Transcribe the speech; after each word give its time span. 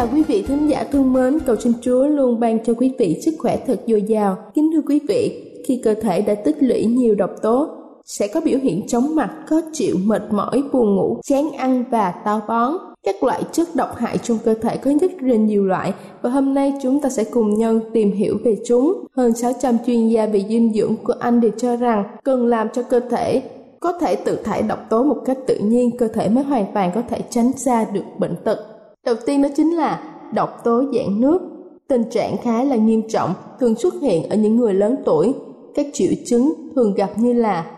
Chào 0.00 0.08
quý 0.12 0.22
vị 0.22 0.42
thính 0.42 0.70
giả 0.70 0.84
thương 0.92 1.12
mến, 1.12 1.38
cầu 1.40 1.56
xin 1.56 1.72
Chúa 1.80 2.06
luôn 2.06 2.40
ban 2.40 2.64
cho 2.64 2.74
quý 2.74 2.92
vị 2.98 3.20
sức 3.24 3.34
khỏe 3.38 3.56
thật 3.66 3.80
dồi 3.86 4.02
dào. 4.02 4.36
Kính 4.54 4.70
thưa 4.72 4.80
quý 4.88 5.00
vị, 5.08 5.52
khi 5.64 5.80
cơ 5.84 5.94
thể 5.94 6.22
đã 6.22 6.34
tích 6.34 6.56
lũy 6.60 6.84
nhiều 6.84 7.14
độc 7.14 7.30
tố, 7.42 7.68
sẽ 8.04 8.28
có 8.28 8.40
biểu 8.40 8.58
hiện 8.58 8.86
chóng 8.86 9.14
mặt, 9.14 9.30
khó 9.46 9.60
chịu, 9.72 9.96
mệt 10.04 10.22
mỏi, 10.30 10.62
buồn 10.72 10.96
ngủ, 10.96 11.20
chán 11.24 11.50
ăn 11.58 11.84
và 11.90 12.10
táo 12.10 12.40
bón. 12.48 12.72
Các 13.02 13.22
loại 13.22 13.42
chất 13.52 13.68
độc 13.74 13.96
hại 13.96 14.18
trong 14.18 14.38
cơ 14.44 14.54
thể 14.54 14.76
có 14.76 14.90
rất 15.00 15.22
là 15.22 15.36
nhiều 15.36 15.64
loại 15.64 15.92
và 16.22 16.30
hôm 16.30 16.54
nay 16.54 16.72
chúng 16.82 17.00
ta 17.00 17.08
sẽ 17.08 17.24
cùng 17.24 17.58
nhau 17.58 17.80
tìm 17.92 18.12
hiểu 18.12 18.38
về 18.44 18.56
chúng. 18.66 19.04
Hơn 19.16 19.32
600 19.32 19.76
chuyên 19.86 20.08
gia 20.08 20.26
về 20.26 20.44
dinh 20.48 20.72
dưỡng 20.72 20.96
của 20.96 21.14
Anh 21.20 21.40
đều 21.40 21.50
cho 21.56 21.76
rằng 21.76 22.04
cần 22.24 22.46
làm 22.46 22.68
cho 22.72 22.82
cơ 22.82 23.00
thể 23.00 23.42
có 23.80 23.98
thể 24.00 24.16
tự 24.16 24.36
thải 24.44 24.62
độc 24.62 24.78
tố 24.90 25.04
một 25.04 25.16
cách 25.26 25.38
tự 25.46 25.58
nhiên, 25.58 25.96
cơ 25.98 26.08
thể 26.08 26.28
mới 26.28 26.44
hoàn 26.44 26.66
toàn 26.74 26.90
có 26.94 27.02
thể 27.08 27.18
tránh 27.30 27.52
xa 27.52 27.86
được 27.92 28.04
bệnh 28.18 28.36
tật. 28.44 28.69
Đầu 29.04 29.14
tiên 29.26 29.42
đó 29.42 29.48
chính 29.56 29.76
là 29.76 30.02
độc 30.34 30.64
tố 30.64 30.82
dạng 30.94 31.20
nước. 31.20 31.38
Tình 31.88 32.04
trạng 32.10 32.36
khá 32.36 32.64
là 32.64 32.76
nghiêm 32.76 33.02
trọng, 33.08 33.34
thường 33.60 33.74
xuất 33.74 33.94
hiện 34.02 34.28
ở 34.28 34.36
những 34.36 34.56
người 34.56 34.74
lớn 34.74 34.96
tuổi. 35.04 35.34
Các 35.74 35.86
triệu 35.92 36.12
chứng 36.26 36.52
thường 36.74 36.94
gặp 36.94 37.10
như 37.18 37.32
là 37.32 37.70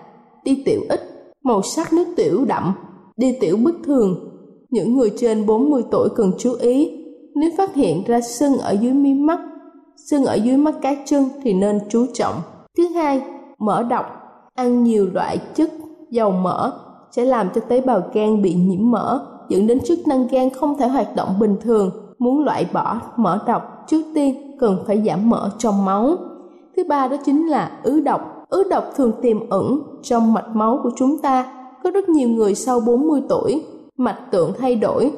đi 0.44 0.62
tiểu 0.64 0.80
ít, 0.88 1.00
màu 1.42 1.62
sắc 1.62 1.92
nước 1.92 2.04
tiểu 2.16 2.44
đậm, 2.44 2.72
đi 3.16 3.36
tiểu 3.40 3.56
bất 3.64 3.74
thường. 3.84 4.28
Những 4.70 4.96
người 4.96 5.12
trên 5.18 5.46
40 5.46 5.82
tuổi 5.90 6.08
cần 6.16 6.32
chú 6.38 6.52
ý, 6.60 7.04
nếu 7.34 7.50
phát 7.58 7.74
hiện 7.74 8.02
ra 8.06 8.20
sưng 8.20 8.58
ở 8.58 8.72
dưới 8.72 8.92
mí 8.92 9.14
mắt, 9.14 9.40
sưng 10.10 10.24
ở 10.24 10.34
dưới 10.34 10.56
mắt 10.56 10.74
cá 10.82 10.94
chân 11.06 11.24
thì 11.42 11.52
nên 11.52 11.78
chú 11.88 12.06
trọng. 12.14 12.34
Thứ 12.76 12.88
hai, 12.88 13.22
mỡ 13.58 13.82
độc, 13.82 14.06
ăn 14.54 14.84
nhiều 14.84 15.08
loại 15.12 15.38
chất 15.54 15.70
dầu 16.10 16.30
mỡ 16.30 16.72
sẽ 17.10 17.24
làm 17.24 17.48
cho 17.54 17.60
tế 17.60 17.80
bào 17.80 18.02
gan 18.14 18.42
bị 18.42 18.54
nhiễm 18.54 18.90
mỡ, 18.90 19.26
dẫn 19.48 19.66
đến 19.66 19.80
chức 19.80 19.98
năng 20.06 20.26
gan 20.26 20.50
không 20.50 20.78
thể 20.78 20.88
hoạt 20.88 21.16
động 21.16 21.28
bình 21.40 21.56
thường. 21.62 21.90
Muốn 22.18 22.44
loại 22.44 22.66
bỏ 22.72 23.00
mỡ 23.16 23.38
độc, 23.46 23.84
trước 23.86 24.02
tiên 24.14 24.56
cần 24.60 24.78
phải 24.86 25.02
giảm 25.06 25.30
mỡ 25.30 25.50
trong 25.58 25.84
máu. 25.84 26.16
Thứ 26.76 26.84
ba 26.88 27.08
đó 27.08 27.16
chính 27.24 27.46
là 27.46 27.78
ứ 27.82 28.00
độc. 28.00 28.46
Ứ 28.48 28.64
độc 28.70 28.84
thường 28.96 29.12
tiềm 29.22 29.50
ẩn 29.50 29.82
trong 30.02 30.32
mạch 30.32 30.48
máu 30.48 30.80
của 30.82 30.90
chúng 30.96 31.18
ta. 31.18 31.52
Có 31.84 31.90
rất 31.90 32.08
nhiều 32.08 32.28
người 32.28 32.54
sau 32.54 32.80
40 32.80 33.22
tuổi, 33.28 33.64
mạch 33.96 34.18
tượng 34.30 34.52
thay 34.58 34.76
đổi, 34.76 35.12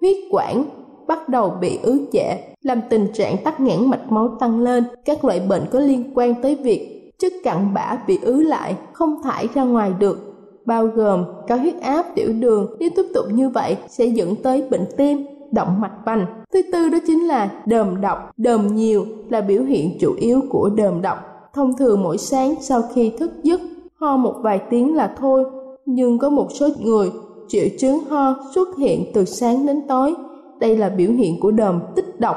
huyết 0.00 0.16
quản 0.30 0.64
bắt 1.06 1.28
đầu 1.28 1.52
bị 1.60 1.78
ứ 1.82 2.00
trệ, 2.12 2.36
làm 2.62 2.80
tình 2.90 3.06
trạng 3.14 3.36
tắc 3.44 3.60
nghẽn 3.60 3.90
mạch 3.90 4.12
máu 4.12 4.36
tăng 4.40 4.60
lên. 4.60 4.84
Các 5.04 5.24
loại 5.24 5.40
bệnh 5.40 5.62
có 5.72 5.80
liên 5.80 6.12
quan 6.14 6.34
tới 6.42 6.56
việc 6.56 7.12
chất 7.18 7.32
cặn 7.44 7.74
bã 7.74 7.98
bị 8.06 8.18
ứ 8.22 8.40
lại, 8.40 8.76
không 8.92 9.22
thải 9.22 9.48
ra 9.54 9.64
ngoài 9.64 9.92
được, 9.98 10.29
bao 10.70 10.86
gồm 10.86 11.24
cao 11.46 11.58
huyết 11.58 11.80
áp, 11.80 12.06
tiểu 12.14 12.32
đường. 12.32 12.76
Nếu 12.78 12.90
tiếp 12.96 13.06
tục 13.14 13.24
như 13.32 13.48
vậy 13.48 13.76
sẽ 13.88 14.04
dẫn 14.04 14.36
tới 14.36 14.64
bệnh 14.70 14.84
tim, 14.96 15.26
động 15.52 15.80
mạch 15.80 15.92
vành. 16.04 16.26
Thứ 16.52 16.62
tư 16.72 16.88
đó 16.88 16.98
chính 17.06 17.26
là 17.28 17.50
đờm 17.66 18.00
độc. 18.00 18.18
Đờm 18.36 18.66
nhiều 18.66 19.04
là 19.28 19.40
biểu 19.40 19.62
hiện 19.62 19.98
chủ 20.00 20.14
yếu 20.18 20.40
của 20.50 20.70
đờm 20.76 21.02
độc. 21.02 21.18
Thông 21.54 21.76
thường 21.76 22.02
mỗi 22.02 22.18
sáng 22.18 22.54
sau 22.60 22.82
khi 22.94 23.12
thức 23.18 23.30
giấc, 23.42 23.60
ho 24.00 24.16
một 24.16 24.34
vài 24.42 24.60
tiếng 24.70 24.94
là 24.94 25.14
thôi, 25.18 25.44
nhưng 25.86 26.18
có 26.18 26.30
một 26.30 26.46
số 26.52 26.68
người 26.82 27.10
triệu 27.48 27.66
chứng 27.78 27.98
ho 28.08 28.34
xuất 28.54 28.68
hiện 28.78 29.04
từ 29.14 29.24
sáng 29.24 29.66
đến 29.66 29.82
tối. 29.88 30.14
Đây 30.60 30.76
là 30.76 30.88
biểu 30.88 31.10
hiện 31.10 31.40
của 31.40 31.50
đờm 31.50 31.80
tích 31.96 32.20
độc. 32.20 32.36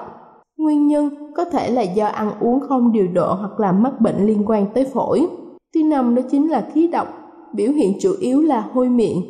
Nguyên 0.58 0.88
nhân 0.88 1.10
có 1.36 1.46
thể 1.46 1.72
là 1.72 1.82
do 1.82 2.06
ăn 2.06 2.32
uống 2.40 2.60
không 2.60 2.92
điều 2.92 3.08
độ 3.08 3.34
hoặc 3.34 3.60
là 3.60 3.72
mắc 3.72 4.02
bệnh 4.02 4.26
liên 4.26 4.44
quan 4.46 4.66
tới 4.74 4.86
phổi. 4.86 5.28
Thứ 5.74 5.84
năm 5.84 6.16
đó 6.16 6.22
chính 6.32 6.52
là 6.52 6.66
khí 6.74 6.88
độc. 6.88 7.08
Biểu 7.53 7.72
hiện 7.72 7.94
chủ 8.02 8.14
yếu 8.19 8.41
là 8.41 8.69
hôi 8.74 8.90
miệng 8.90 9.22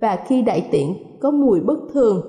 và 0.00 0.18
khi 0.26 0.42
đại 0.42 0.68
tiện 0.70 0.94
có 1.20 1.30
mùi 1.30 1.60
bất 1.60 1.78
thường. 1.92 2.22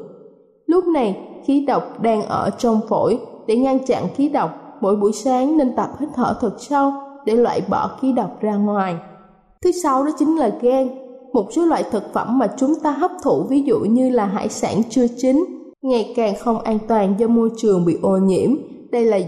Lúc 0.66 0.86
này 0.86 1.18
khí 1.46 1.66
độc 1.66 2.02
đang 2.02 2.22
ở 2.22 2.50
trong 2.58 2.80
phổi 2.90 3.20
để 3.48 3.56
ngăn 3.56 3.86
chặn 3.86 4.04
khí 4.16 4.30
độc 4.30 4.78
mỗi 4.82 4.96
buổi 4.96 5.14
sáng 5.14 5.58
nên 5.58 5.76
tập 5.76 5.90
hít 6.00 6.10
thở 6.16 6.38
thật 6.42 6.56
sâu 6.60 6.92
để 7.26 7.36
loại 7.36 7.62
bỏ 7.70 7.98
khí 8.02 8.12
độc 8.12 8.42
ra 8.42 8.56
ngoài. 8.56 8.96
Thứ 9.62 9.72
sáu 9.72 10.04
đó 10.04 10.12
chính 10.20 10.38
là 10.38 10.52
gan. 10.62 10.88
Một 11.34 11.54
số 11.54 11.66
loại 11.66 11.84
thực 11.92 12.14
phẩm 12.14 12.40
mà 12.40 12.48
chúng 12.58 12.76
ta 12.84 12.92
hấp 12.92 13.12
thụ 13.24 13.44
ví 13.50 13.62
dụ 13.62 13.80
như 13.80 14.10
là 14.10 14.26
hải 14.26 14.50
sản 14.50 14.82
chưa 14.90 15.08
chín 15.18 15.46
ngày 15.82 16.14
càng 16.16 16.36
không 16.40 16.60
an 16.60 16.80
toàn 16.88 17.16
do 17.18 17.28
môi 17.28 17.50
trường 17.58 17.86
bị 17.86 17.98
ô 18.02 18.18
nhiễm. 18.18 18.56
Đây 18.92 19.06
là 19.06 19.20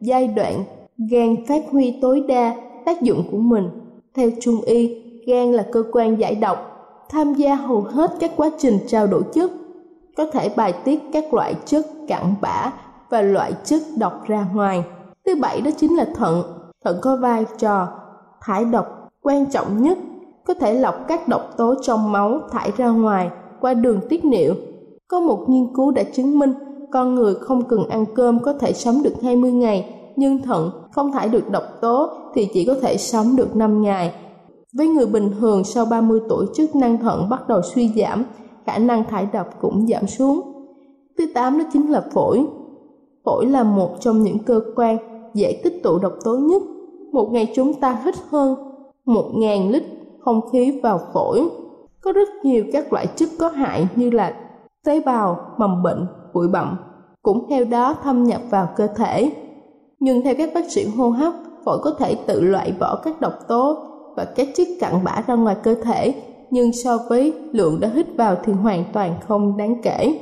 giai 0.00 0.28
đoạn 0.28 0.64
gan 1.10 1.46
phát 1.46 1.62
huy 1.70 1.98
tối 2.02 2.20
đa 2.28 2.56
tác 2.84 3.02
dụng 3.02 3.22
của 3.30 3.38
mình. 3.38 3.68
Theo 4.14 4.30
Trung 4.40 4.60
y, 4.60 5.01
gan 5.26 5.52
là 5.52 5.66
cơ 5.72 5.82
quan 5.92 6.18
giải 6.18 6.34
độc, 6.34 6.58
tham 7.08 7.34
gia 7.34 7.54
hầu 7.54 7.80
hết 7.80 8.10
các 8.20 8.30
quá 8.36 8.50
trình 8.58 8.78
trao 8.86 9.06
đổi 9.06 9.22
chất, 9.32 9.50
có 10.16 10.26
thể 10.32 10.48
bài 10.56 10.72
tiết 10.84 11.00
các 11.12 11.34
loại 11.34 11.54
chất 11.64 11.86
cặn 12.08 12.34
bã 12.40 12.72
và 13.10 13.22
loại 13.22 13.52
chất 13.64 13.82
độc 13.98 14.24
ra 14.26 14.46
ngoài. 14.54 14.84
Thứ 15.26 15.34
bảy 15.40 15.60
đó 15.60 15.70
chính 15.76 15.96
là 15.96 16.06
thận. 16.16 16.42
Thận 16.84 16.98
có 17.02 17.16
vai 17.16 17.44
trò 17.58 17.88
thải 18.40 18.64
độc 18.64 19.10
quan 19.22 19.46
trọng 19.46 19.82
nhất, 19.82 19.98
có 20.44 20.54
thể 20.54 20.74
lọc 20.74 20.94
các 21.08 21.28
độc 21.28 21.56
tố 21.56 21.74
trong 21.82 22.12
máu 22.12 22.40
thải 22.50 22.72
ra 22.76 22.88
ngoài 22.88 23.30
qua 23.60 23.74
đường 23.74 24.00
tiết 24.08 24.24
niệu. 24.24 24.54
Có 25.08 25.20
một 25.20 25.44
nghiên 25.48 25.74
cứu 25.74 25.90
đã 25.90 26.02
chứng 26.02 26.38
minh 26.38 26.54
con 26.92 27.14
người 27.14 27.34
không 27.34 27.64
cần 27.64 27.88
ăn 27.88 28.04
cơm 28.14 28.38
có 28.38 28.52
thể 28.52 28.72
sống 28.72 29.02
được 29.02 29.14
20 29.22 29.52
ngày, 29.52 29.94
nhưng 30.16 30.42
thận 30.42 30.70
không 30.90 31.12
thải 31.12 31.28
được 31.28 31.50
độc 31.50 31.62
tố 31.80 32.08
thì 32.34 32.48
chỉ 32.54 32.64
có 32.64 32.74
thể 32.82 32.96
sống 32.96 33.36
được 33.36 33.56
5 33.56 33.82
ngày. 33.82 34.14
Với 34.76 34.88
người 34.88 35.06
bình 35.06 35.30
thường 35.40 35.64
sau 35.64 35.84
30 35.84 36.20
tuổi 36.28 36.46
chức 36.54 36.76
năng 36.76 36.98
thận 36.98 37.28
bắt 37.28 37.48
đầu 37.48 37.60
suy 37.74 37.90
giảm, 37.96 38.24
khả 38.66 38.78
năng 38.78 39.04
thải 39.04 39.26
độc 39.32 39.46
cũng 39.60 39.86
giảm 39.86 40.06
xuống. 40.06 40.40
Thứ 41.18 41.24
8 41.34 41.58
đó 41.58 41.64
chính 41.72 41.90
là 41.90 42.02
phổi. 42.12 42.46
Phổi 43.24 43.46
là 43.46 43.62
một 43.62 43.90
trong 44.00 44.22
những 44.22 44.38
cơ 44.38 44.60
quan 44.76 44.96
dễ 45.34 45.60
tích 45.64 45.82
tụ 45.82 45.98
độc 45.98 46.12
tố 46.24 46.36
nhất. 46.36 46.62
Một 47.12 47.28
ngày 47.32 47.52
chúng 47.54 47.74
ta 47.74 48.00
hít 48.04 48.14
hơn 48.30 48.54
1.000 49.06 49.70
lít 49.70 49.82
không 50.20 50.40
khí 50.52 50.80
vào 50.82 51.00
phổi. 51.14 51.48
Có 52.00 52.12
rất 52.12 52.28
nhiều 52.42 52.64
các 52.72 52.92
loại 52.92 53.06
chất 53.16 53.28
có 53.38 53.48
hại 53.48 53.88
như 53.96 54.10
là 54.10 54.34
tế 54.84 55.00
bào, 55.00 55.40
mầm 55.58 55.82
bệnh, 55.82 56.06
bụi 56.34 56.48
bặm 56.48 56.76
cũng 57.22 57.46
theo 57.48 57.64
đó 57.64 57.94
thâm 58.02 58.24
nhập 58.24 58.40
vào 58.50 58.68
cơ 58.76 58.86
thể. 58.86 59.32
Nhưng 60.00 60.22
theo 60.22 60.34
các 60.38 60.50
bác 60.54 60.70
sĩ 60.70 60.86
hô 60.96 61.08
hấp, 61.10 61.34
phổi 61.64 61.78
có 61.82 61.90
thể 61.90 62.14
tự 62.14 62.40
loại 62.40 62.74
bỏ 62.80 63.00
các 63.04 63.20
độc 63.20 63.32
tố 63.48 63.91
và 64.16 64.24
các 64.24 64.48
chất 64.56 64.68
cặn 64.80 65.04
bã 65.04 65.22
ra 65.26 65.34
ngoài 65.34 65.56
cơ 65.62 65.74
thể, 65.74 66.14
nhưng 66.50 66.72
so 66.72 66.98
với 67.08 67.32
lượng 67.52 67.80
đã 67.80 67.90
hít 67.94 68.06
vào 68.16 68.36
thì 68.44 68.52
hoàn 68.52 68.84
toàn 68.92 69.14
không 69.28 69.56
đáng 69.56 69.82
kể. 69.82 70.18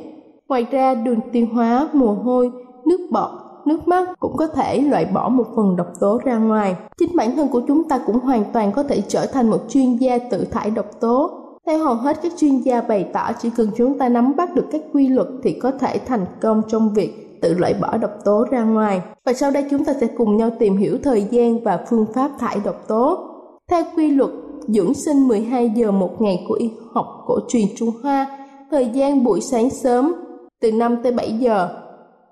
Ngoài 0.49 0.67
ra, 0.71 0.95
đường 0.95 1.21
tiêu 1.33 1.47
hóa, 1.53 1.89
mồ 1.93 2.13
hôi, 2.13 2.51
nước 2.87 3.01
bọt, 3.11 3.31
nước 3.65 3.89
mắt 3.89 4.09
cũng 4.21 4.37
có 4.37 4.47
thể 4.47 4.81
loại 4.81 5.05
bỏ 5.05 5.29
một 5.29 5.45
phần 5.57 5.77
độc 5.77 5.87
tố 6.01 6.21
ra 6.25 6.39
ngoài. 6.39 6.77
Chính 6.99 7.17
bản 7.17 7.37
thân 7.37 7.49
của 7.49 7.63
chúng 7.69 7.89
ta 7.89 8.01
cũng 8.07 8.19
hoàn 8.19 8.45
toàn 8.53 8.73
có 8.73 8.83
thể 8.83 9.03
trở 9.09 9.27
thành 9.27 9.51
một 9.51 9.59
chuyên 9.69 9.97
gia 9.97 10.19
tự 10.19 10.45
thải 10.45 10.71
độc 10.71 11.01
tố. 11.01 11.31
Theo 11.67 11.79
hầu 11.79 11.95
hết 11.95 12.23
các 12.23 12.33
chuyên 12.37 12.59
gia 12.59 12.81
bày 12.81 13.05
tỏ 13.13 13.31
chỉ 13.43 13.51
cần 13.57 13.69
chúng 13.77 13.99
ta 13.99 14.09
nắm 14.09 14.37
bắt 14.37 14.55
được 14.55 14.65
các 14.73 14.81
quy 14.93 15.09
luật 15.09 15.29
thì 15.43 15.53
có 15.53 15.71
thể 15.71 15.99
thành 16.07 16.27
công 16.41 16.63
trong 16.69 16.95
việc 16.95 17.41
tự 17.43 17.55
loại 17.55 17.75
bỏ 17.81 17.97
độc 17.97 18.11
tố 18.25 18.45
ra 18.51 18.65
ngoài. 18.65 19.03
Và 19.25 19.33
sau 19.33 19.51
đây 19.51 19.65
chúng 19.71 19.85
ta 19.85 19.93
sẽ 20.01 20.07
cùng 20.07 20.37
nhau 20.37 20.51
tìm 20.59 20.77
hiểu 20.77 20.99
thời 21.03 21.23
gian 21.31 21.65
và 21.65 21.85
phương 21.91 22.07
pháp 22.15 22.31
thải 22.39 22.57
độc 22.65 22.89
tố. 22.89 23.30
Theo 23.71 23.85
quy 23.97 24.11
luật 24.11 24.31
dưỡng 24.69 24.95
sinh 24.95 25.29
12 25.29 25.71
giờ 25.75 25.91
một 25.91 26.23
ngày 26.23 26.45
của 26.49 26.55
y 26.55 26.71
học 26.93 27.07
cổ 27.27 27.39
truyền 27.49 27.67
Trung 27.77 27.91
Hoa, 28.03 28.47
thời 28.71 28.89
gian 28.93 29.25
buổi 29.25 29.41
sáng 29.41 29.71
sớm 29.71 30.15
từ 30.61 30.73
5 30.73 30.97
tới 31.03 31.13
7 31.13 31.33
giờ, 31.39 31.69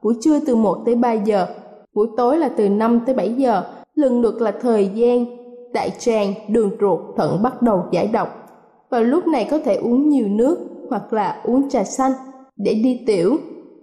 buổi 0.02 0.14
trưa 0.20 0.40
từ 0.46 0.56
1 0.56 0.78
tới 0.84 0.94
3 0.94 1.12
giờ, 1.12 1.46
buổi 1.94 2.06
tối 2.16 2.38
là 2.38 2.48
từ 2.48 2.68
5 2.68 3.00
tới 3.06 3.14
7 3.14 3.34
giờ, 3.34 3.62
lần 3.94 4.20
lượt 4.20 4.40
là 4.40 4.52
thời 4.60 4.90
gian 4.94 5.26
đại 5.72 5.90
tràng, 5.98 6.34
đường 6.48 6.70
ruột, 6.80 7.00
thận 7.16 7.42
bắt 7.42 7.62
đầu 7.62 7.82
giải 7.90 8.06
độc. 8.06 8.28
Vào 8.90 9.02
lúc 9.02 9.26
này 9.26 9.48
có 9.50 9.58
thể 9.64 9.76
uống 9.76 10.08
nhiều 10.08 10.28
nước 10.28 10.58
hoặc 10.90 11.12
là 11.12 11.40
uống 11.44 11.68
trà 11.70 11.84
xanh 11.84 12.12
để 12.56 12.74
đi 12.74 13.00
tiểu, 13.06 13.36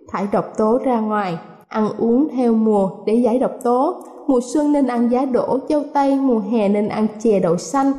thải 0.07 0.28
độc 0.31 0.46
tố 0.57 0.80
ra 0.84 1.00
ngoài, 1.00 1.38
ăn 1.68 1.90
uống 1.98 2.28
theo 2.36 2.54
mùa 2.54 2.90
để 3.06 3.13
giải 3.13 3.40
độc 3.40 3.52
tố. 3.63 3.96
Mùa 4.27 4.39
xuân 4.54 4.72
nên 4.72 4.88
ăn 4.88 5.12
giá 5.12 5.25
đỗ, 5.25 5.60
dâu 5.69 5.83
tây, 5.94 6.16
mùa 6.16 6.39
hè 6.39 6.69
nên 6.69 6.89
ăn 6.89 7.07
chè 7.19 7.39
đậu 7.39 7.57
xanh, 7.57 7.92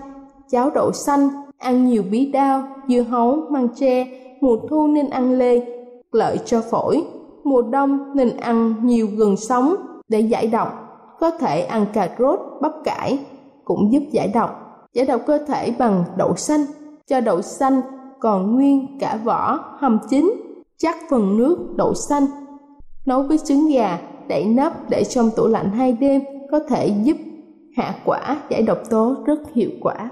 cháo 0.50 0.70
đậu 0.70 0.92
xanh, 0.92 1.28
ăn 1.58 1.86
nhiều 1.86 2.02
bí 2.10 2.26
đao, 2.32 2.62
dưa 2.88 3.02
hấu, 3.02 3.36
măng 3.50 3.68
tre, 3.76 4.06
mùa 4.40 4.56
thu 4.68 4.86
nên 4.86 5.10
ăn 5.10 5.38
lê, 5.38 5.60
lợi 6.12 6.38
cho 6.44 6.62
phổi. 6.70 7.04
Mùa 7.44 7.62
đông 7.62 8.16
nên 8.16 8.36
ăn 8.36 8.74
nhiều 8.82 9.08
gừng 9.16 9.36
sống 9.36 9.74
để 10.08 10.20
giải 10.20 10.46
độc. 10.46 10.68
Có 11.20 11.30
thể 11.30 11.60
ăn 11.60 11.86
cà 11.92 12.08
rốt, 12.18 12.40
bắp 12.60 12.72
cải 12.84 13.18
cũng 13.64 13.92
giúp 13.92 14.02
giải 14.10 14.30
độc. 14.34 14.62
Giải 14.92 15.06
độc 15.06 15.20
cơ 15.26 15.38
thể 15.38 15.74
bằng 15.78 16.04
đậu 16.16 16.36
xanh, 16.36 16.60
cho 17.06 17.20
đậu 17.20 17.42
xanh 17.42 17.80
còn 18.20 18.54
nguyên 18.54 18.98
cả 19.00 19.18
vỏ 19.24 19.58
hầm 19.78 19.98
chín, 20.10 20.32
chắc 20.76 20.96
phần 21.10 21.36
nước 21.36 21.56
đậu 21.76 21.94
xanh. 21.94 22.26
Nấu 23.06 23.22
với 23.22 23.38
trứng 23.38 23.68
gà, 23.68 23.98
đậy 24.28 24.44
nắp 24.44 24.90
để 24.90 25.04
trong 25.04 25.30
tủ 25.36 25.46
lạnh 25.46 25.70
hai 25.70 25.92
đêm 25.92 26.22
có 26.50 26.60
thể 26.68 26.90
giúp 27.02 27.16
hạ 27.76 27.94
quả 28.04 28.36
giải 28.50 28.62
độc 28.62 28.78
tố 28.90 29.16
rất 29.26 29.38
hiệu 29.54 29.70
quả. 29.80 30.10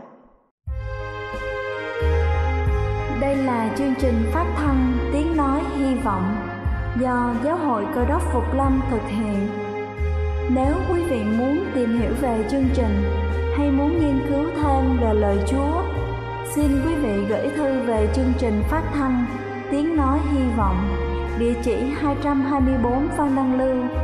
Đây 3.20 3.36
là 3.36 3.74
chương 3.78 3.94
trình 4.00 4.14
phát 4.32 4.54
thanh 4.56 4.92
Tiếng 5.12 5.36
Nói 5.36 5.60
Hy 5.76 5.94
Vọng 5.94 6.36
do 7.00 7.34
Giáo 7.44 7.56
hội 7.56 7.86
Cơ 7.94 8.04
đốc 8.04 8.22
Phục 8.32 8.54
Lâm 8.54 8.80
thực 8.90 9.02
hiện. 9.08 9.48
Nếu 10.54 10.74
quý 10.92 11.02
vị 11.02 11.24
muốn 11.38 11.64
tìm 11.74 12.00
hiểu 12.00 12.12
về 12.20 12.44
chương 12.50 12.64
trình 12.74 13.02
hay 13.56 13.70
muốn 13.70 14.00
nghiên 14.00 14.26
cứu 14.28 14.44
thêm 14.56 14.98
về 15.00 15.14
lời 15.14 15.38
Chúa, 15.46 15.82
xin 16.54 16.66
quý 16.86 16.94
vị 16.94 17.24
gửi 17.28 17.48
thư 17.56 17.80
về 17.86 18.08
chương 18.14 18.32
trình 18.38 18.62
phát 18.70 18.82
thanh 18.94 19.26
Tiếng 19.70 19.96
Nói 19.96 20.18
Hy 20.32 20.40
Vọng, 20.56 20.76
địa 21.38 21.54
chỉ 21.64 21.76
224 21.94 23.08
Phan 23.16 23.36
Đăng 23.36 23.58
Lưu, 23.58 24.03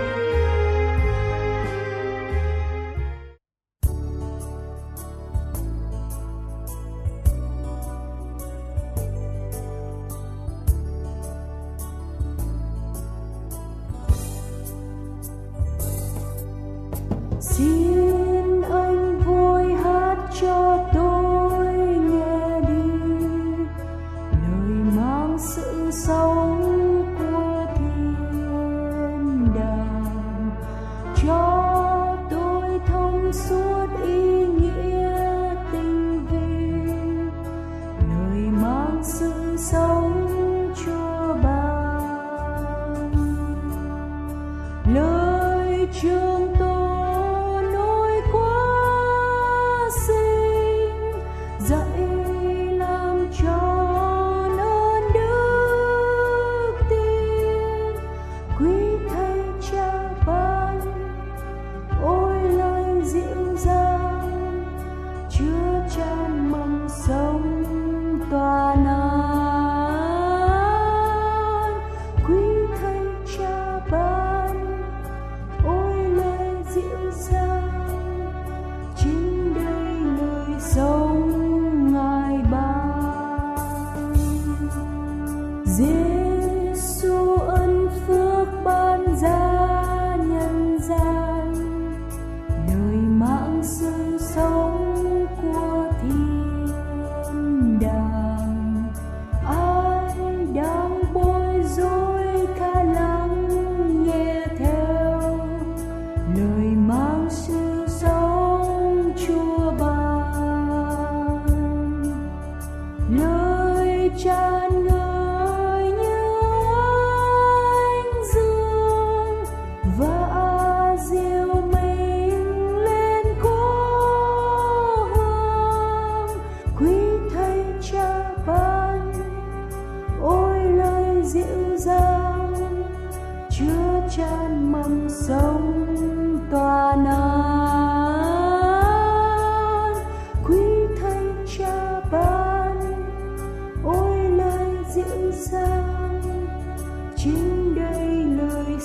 Sống. 39.61 40.30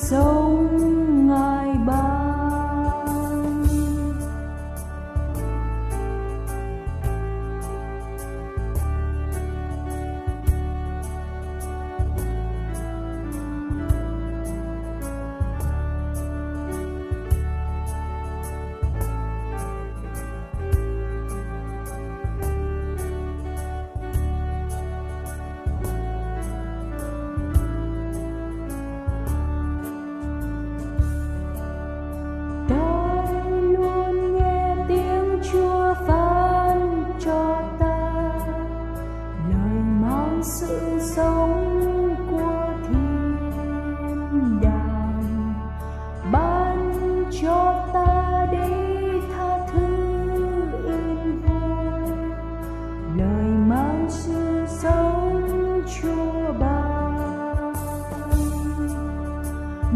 so 0.08 0.45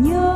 여 0.08 0.29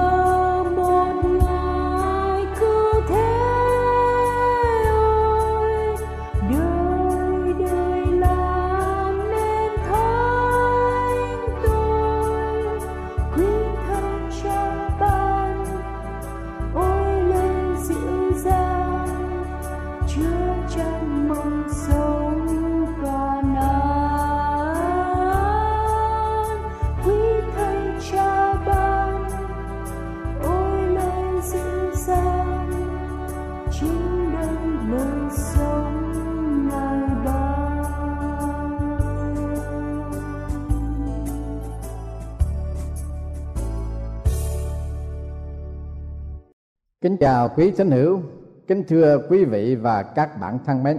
Kính 47.05 47.17
chào 47.17 47.49
quý 47.57 47.71
thính 47.71 47.91
hữu, 47.91 48.21
kính 48.67 48.85
thưa 48.89 49.19
quý 49.29 49.45
vị 49.45 49.75
và 49.75 50.03
các 50.03 50.41
bạn 50.41 50.59
thân 50.65 50.83
mến. 50.83 50.99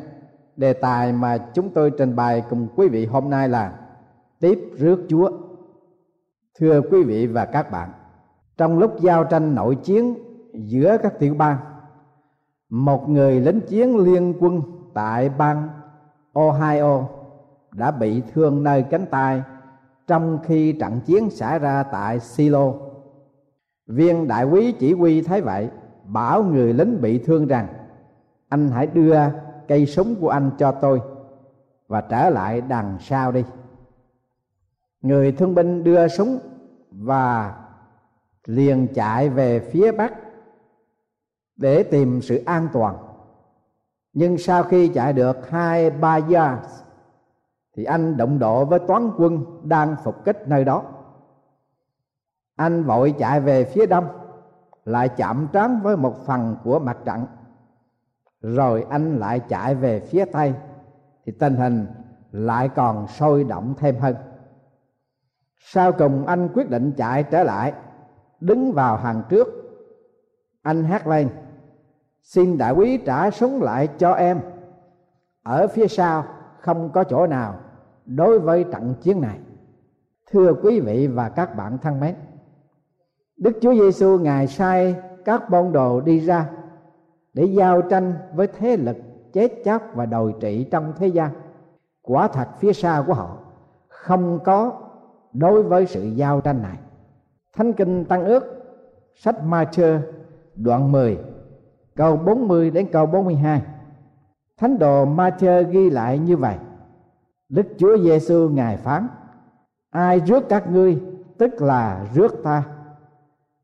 Đề 0.56 0.74
tài 0.74 1.14
mà 1.14 1.38
chúng 1.54 1.70
tôi 1.70 1.92
trình 1.98 2.16
bày 2.16 2.44
cùng 2.50 2.68
quý 2.76 2.88
vị 2.88 3.06
hôm 3.06 3.30
nay 3.30 3.50
là 3.50 3.80
tiếp 4.40 4.60
rước 4.78 5.06
Chúa. 5.10 5.32
Thưa 6.60 6.82
quý 6.92 7.04
vị 7.04 7.28
và 7.28 7.46
các 7.46 7.72
bạn, 7.72 7.90
trong 8.58 8.80
lúc 8.80 9.00
giao 9.00 9.24
tranh 9.24 9.56
nội 9.56 9.76
chiến 9.76 10.16
giữa 10.54 10.98
các 11.04 11.20
tiểu 11.20 11.34
bang, 11.34 11.58
một 12.70 13.10
người 13.10 13.40
lính 13.40 13.62
chiến 13.62 13.98
liên 13.98 14.34
quân 14.40 14.62
tại 14.94 15.30
bang 15.30 15.70
Ohio 16.34 17.04
đã 17.72 17.92
bị 17.92 18.22
thương 18.34 18.64
nơi 18.64 18.84
cánh 18.84 19.06
tay 19.06 19.44
trong 20.08 20.40
khi 20.44 20.74
trận 20.80 21.00
chiến 21.06 21.30
xảy 21.30 21.60
ra 21.60 21.84
tại 21.84 22.20
Silo. 22.20 22.74
Viên 23.88 24.28
đại 24.28 24.46
quý 24.46 24.72
chỉ 24.72 24.94
huy 24.94 25.22
thấy 25.22 25.42
vậy 25.42 25.70
bảo 26.08 26.44
người 26.44 26.74
lính 26.74 27.02
bị 27.02 27.20
thương 27.20 27.48
rằng, 27.48 27.68
anh 28.50 28.70
hãy 28.70 28.88
đưa 28.88 29.16
cây 29.68 29.86
súng 29.86 30.16
của 30.16 30.30
anh 30.30 30.52
cho 30.58 30.72
tôi 30.72 31.02
và 31.88 32.02
trở 32.02 32.30
lại 32.30 32.62
đằng 32.62 32.98
sau 33.00 33.32
đi. 33.32 33.44
Người 35.02 35.32
thương 35.32 35.56
binh 35.56 35.84
đưa 35.84 36.08
súng 36.08 36.40
và 36.92 37.56
liền 38.46 38.88
chạy 38.94 39.30
về 39.30 39.60
phía 39.60 39.92
bắc 39.92 40.14
để 41.56 41.84
tìm 41.84 42.22
sự 42.22 42.44
an 42.46 42.68
toàn. 42.74 42.96
Nhưng 44.14 44.38
sau 44.38 44.64
khi 44.64 44.88
chạy 44.88 45.14
được 45.14 45.50
hai, 45.50 45.90
ba 45.90 46.18
gia 46.18 46.60
thì 47.76 47.84
anh 47.84 48.18
động 48.18 48.40
độ 48.40 48.66
với 48.66 48.80
toán 48.80 49.12
quân 49.18 49.46
đang 49.64 49.96
phục 50.04 50.26
kích 50.26 50.48
nơi 50.48 50.66
đó. 50.66 50.84
Anh 52.56 52.84
vội 52.84 53.16
chạy 53.20 53.40
về 53.40 53.64
phía 53.64 53.86
đông 53.86 54.25
lại 54.86 55.10
chạm 55.10 55.48
trán 55.54 55.80
với 55.84 55.98
một 55.98 56.26
phần 56.26 56.56
của 56.64 56.80
mặt 56.80 56.98
trận. 57.06 57.26
Rồi 58.42 58.86
anh 58.90 59.18
lại 59.18 59.40
chạy 59.40 59.76
về 59.76 60.00
phía 60.00 60.26
tây, 60.26 60.54
thì 61.26 61.32
tình 61.32 61.56
hình 61.56 61.88
lại 62.32 62.70
còn 62.70 63.08
sôi 63.08 63.44
động 63.44 63.74
thêm 63.78 63.96
hơn. 64.00 64.16
Sau 65.60 65.92
cùng 65.92 66.26
anh 66.26 66.50
quyết 66.54 66.70
định 66.70 66.92
chạy 66.98 67.24
trở 67.24 67.44
lại, 67.44 67.74
đứng 68.40 68.72
vào 68.72 68.98
hàng 68.98 69.24
trước. 69.30 69.48
Anh 70.62 70.84
hát 70.84 71.08
lên, 71.08 71.30
xin 72.22 72.58
đại 72.58 72.74
quý 72.74 72.98
trả 72.98 73.32
súng 73.32 73.62
lại 73.62 73.88
cho 73.98 74.12
em. 74.12 74.40
Ở 75.44 75.68
phía 75.68 75.88
sau 75.88 76.26
không 76.60 76.90
có 76.90 77.04
chỗ 77.04 77.28
nào 77.28 77.56
đối 78.06 78.40
với 78.40 78.66
trận 78.72 78.96
chiến 79.02 79.22
này. 79.22 79.40
Thưa 80.32 80.54
quý 80.64 80.80
vị 80.80 81.08
và 81.08 81.30
các 81.30 81.56
bạn 81.56 81.78
thân 81.78 82.00
mến 82.00 82.16
Đức 83.38 83.58
Chúa 83.62 83.74
Giêsu 83.74 84.20
ngài 84.20 84.48
sai 84.48 84.96
các 85.26 85.50
môn 85.50 85.72
đồ 85.72 86.02
đi 86.02 86.20
ra 86.20 86.50
để 87.34 87.44
giao 87.44 87.82
tranh 87.82 88.14
với 88.34 88.48
thế 88.48 88.78
lực 88.78 88.98
chết 89.34 89.52
chóc 89.66 89.82
và 89.94 90.06
đồi 90.06 90.34
trị 90.40 90.68
trong 90.72 90.94
thế 90.98 91.08
gian. 91.08 91.32
Quả 92.02 92.28
thật 92.28 92.48
phía 92.60 92.74
sau 92.74 93.04
của 93.04 93.14
họ 93.14 93.38
không 93.88 94.40
có 94.44 94.82
đối 95.34 95.64
với 95.64 95.86
sự 95.86 96.04
giao 96.04 96.42
tranh 96.42 96.62
này. 96.62 96.78
Thánh 97.56 97.74
kinh 97.74 98.06
Tăng 98.06 98.26
ước, 98.26 98.44
sách 99.16 99.44
Ma-thơ 99.44 100.02
đoạn 100.56 100.92
10 100.92 101.18
câu 101.96 102.18
40 102.18 102.72
đến 102.72 102.88
câu 102.92 103.06
42. 103.06 103.62
Thánh 104.58 104.80
đồ 104.80 105.06
Ma-thơ 105.06 105.62
ghi 105.62 105.90
lại 105.90 106.20
như 106.20 106.38
vậy. 106.38 106.56
Đức 107.50 107.66
Chúa 107.78 107.98
Giêsu 107.98 108.50
ngài 108.50 108.78
phán: 108.78 109.08
Ai 109.90 110.20
rước 110.20 110.44
các 110.50 110.72
ngươi, 110.72 111.02
tức 111.38 111.62
là 111.62 112.06
rước 112.14 112.44
ta 112.44 112.64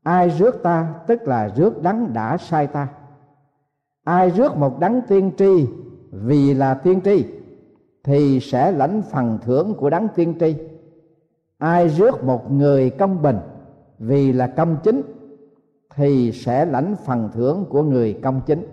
ai 0.02 0.30
rước 0.30 0.62
ta 0.62 0.94
tức 1.06 1.28
là 1.28 1.48
rước 1.48 1.82
đắng 1.82 2.12
đã 2.12 2.36
sai 2.36 2.66
ta. 2.66 2.88
Ai 4.04 4.30
rước 4.30 4.56
một 4.56 4.80
đắng 4.80 5.00
tiên 5.08 5.30
tri 5.38 5.68
vì 6.10 6.54
là 6.54 6.74
tiên 6.74 7.00
tri, 7.04 7.26
thì 8.04 8.40
sẽ 8.40 8.72
lãnh 8.72 9.02
phần 9.02 9.38
thưởng 9.42 9.74
của 9.74 9.90
đắng 9.90 10.08
tiên 10.14 10.34
tri. 10.40 10.56
Ai 11.58 11.88
rước 11.88 12.24
một 12.24 12.52
người 12.52 12.90
công 12.90 13.22
bình 13.22 13.38
vì 13.98 14.32
là 14.32 14.46
công 14.46 14.76
chính, 14.82 15.02
thì 15.94 16.32
sẽ 16.32 16.64
lãnh 16.64 16.96
phần 17.04 17.28
thưởng 17.32 17.64
của 17.68 17.82
người 17.82 18.20
công 18.22 18.40
chính. 18.46 18.66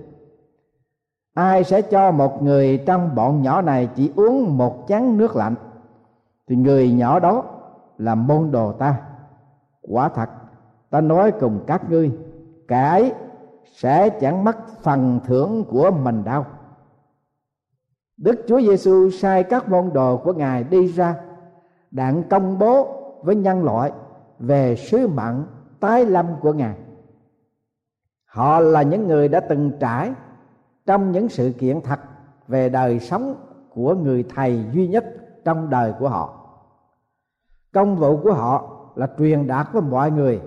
Ai 1.34 1.64
sẽ 1.64 1.82
cho 1.82 2.12
một 2.12 2.44
người 2.44 2.84
trong 2.86 3.16
bọn 3.16 3.42
nhỏ 3.42 3.62
này 3.62 3.90
chỉ 3.96 4.12
uống 4.16 4.58
một 4.58 4.86
chén 4.88 5.18
nước 5.18 5.36
lạnh, 5.36 5.56
thì 6.48 6.56
người 6.56 6.92
nhỏ 6.92 7.20
đó 7.20 7.44
là 7.98 8.16
môn 8.16 8.52
đồ 8.52 8.72
ta. 8.72 9.02
Quả 9.82 10.10
thật 10.10 10.30
ta 10.90 11.02
nói 11.02 11.32
cùng 11.40 11.60
các 11.68 11.90
ngươi, 11.90 12.12
cái 12.68 13.14
sẽ 13.74 14.10
chẳng 14.10 14.44
mất 14.44 14.58
phần 14.82 15.20
thưởng 15.26 15.66
của 15.70 15.92
mình 15.92 16.24
đâu 16.24 16.46
Đức 18.20 18.46
Chúa 18.48 18.62
Giêsu 18.62 19.10
sai 19.10 19.44
các 19.44 19.70
môn 19.70 19.90
đồ 19.94 20.18
của 20.18 20.34
Ngài 20.34 20.64
đi 20.64 20.88
ra, 20.88 21.16
đặng 21.92 22.24
công 22.30 22.60
bố 22.60 22.88
với 23.24 23.36
nhân 23.36 23.64
loại 23.64 23.92
về 24.40 24.76
sứ 24.76 25.08
mạng 25.08 25.44
tái 25.80 26.06
lâm 26.06 26.26
của 26.42 26.54
Ngài. 26.54 26.76
Họ 28.26 28.60
là 28.60 28.82
những 28.82 29.08
người 29.08 29.28
đã 29.28 29.40
từng 29.40 29.72
trải 29.80 30.12
trong 30.86 31.12
những 31.12 31.30
sự 31.30 31.54
kiện 31.58 31.82
thật 31.82 32.00
về 32.48 32.70
đời 32.70 33.00
sống 33.00 33.36
của 33.74 33.96
người 33.96 34.26
thầy 34.36 34.66
duy 34.74 34.88
nhất 34.88 35.06
trong 35.46 35.70
đời 35.70 35.94
của 36.00 36.10
họ. 36.10 36.36
Công 37.74 37.96
vụ 37.96 38.18
của 38.24 38.34
họ 38.34 38.70
là 38.96 39.08
truyền 39.18 39.48
đạt 39.48 39.68
với 39.74 39.82
mọi 39.82 40.12
người 40.12 40.42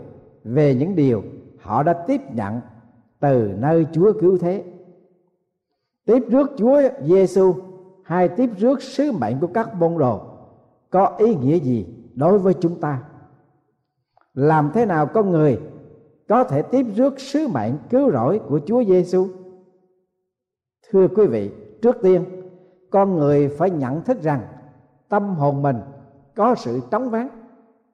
về 0.44 0.74
những 0.74 0.96
điều 0.96 1.22
họ 1.60 1.82
đã 1.82 1.92
tiếp 2.06 2.20
nhận 2.32 2.60
từ 3.20 3.50
nơi 3.58 3.86
Chúa 3.92 4.12
cứu 4.20 4.38
thế. 4.38 4.64
Tiếp 6.04 6.22
rước 6.28 6.50
Chúa 6.56 6.80
Giêsu 7.04 7.54
hay 8.04 8.28
tiếp 8.28 8.50
rước 8.58 8.82
sứ 8.82 9.12
mệnh 9.12 9.40
của 9.40 9.46
các 9.46 9.74
môn 9.74 9.98
đồ 9.98 10.20
có 10.90 11.16
ý 11.18 11.34
nghĩa 11.34 11.58
gì 11.58 11.86
đối 12.14 12.38
với 12.38 12.54
chúng 12.60 12.80
ta? 12.80 13.02
Làm 14.34 14.70
thế 14.74 14.86
nào 14.86 15.06
con 15.06 15.30
người 15.30 15.60
có 16.28 16.44
thể 16.44 16.62
tiếp 16.62 16.86
rước 16.96 17.20
sứ 17.20 17.48
mệnh 17.48 17.72
cứu 17.90 18.12
rỗi 18.12 18.40
của 18.48 18.60
Chúa 18.66 18.84
Giêsu? 18.84 19.26
Thưa 20.90 21.08
quý 21.08 21.26
vị, 21.26 21.50
trước 21.82 21.96
tiên 22.02 22.24
con 22.90 23.16
người 23.16 23.48
phải 23.48 23.70
nhận 23.70 24.02
thức 24.02 24.22
rằng 24.22 24.40
tâm 25.08 25.34
hồn 25.34 25.62
mình 25.62 25.76
có 26.34 26.54
sự 26.54 26.80
trống 26.90 27.10
vắng 27.10 27.28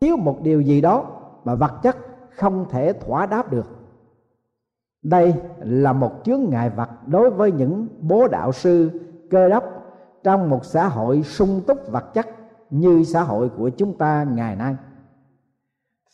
thiếu 0.01 0.17
một 0.17 0.43
điều 0.43 0.61
gì 0.61 0.81
đó 0.81 1.07
mà 1.45 1.55
vật 1.55 1.73
chất 1.83 1.97
không 2.39 2.67
thể 2.71 2.93
thỏa 2.93 3.27
đáp 3.27 3.53
được. 3.53 3.67
Đây 5.03 5.35
là 5.59 5.93
một 5.93 6.13
chướng 6.25 6.41
ngại 6.49 6.71
vật 6.71 6.89
đối 7.07 7.31
với 7.31 7.53
những 7.53 7.89
bố 8.01 8.29
đạo 8.29 8.53
sư, 8.53 8.91
cơ 9.31 9.49
đốc 9.49 9.65
trong 10.25 10.51
một 10.51 10.65
xã 10.65 10.89
hội 10.89 11.23
sung 11.23 11.61
túc 11.67 11.79
vật 11.89 12.15
chất 12.15 12.27
như 12.71 13.05
xã 13.05 13.23
hội 13.23 13.49
của 13.49 13.69
chúng 13.69 13.99
ta 13.99 14.25
ngày 14.25 14.57
nay. 14.57 14.77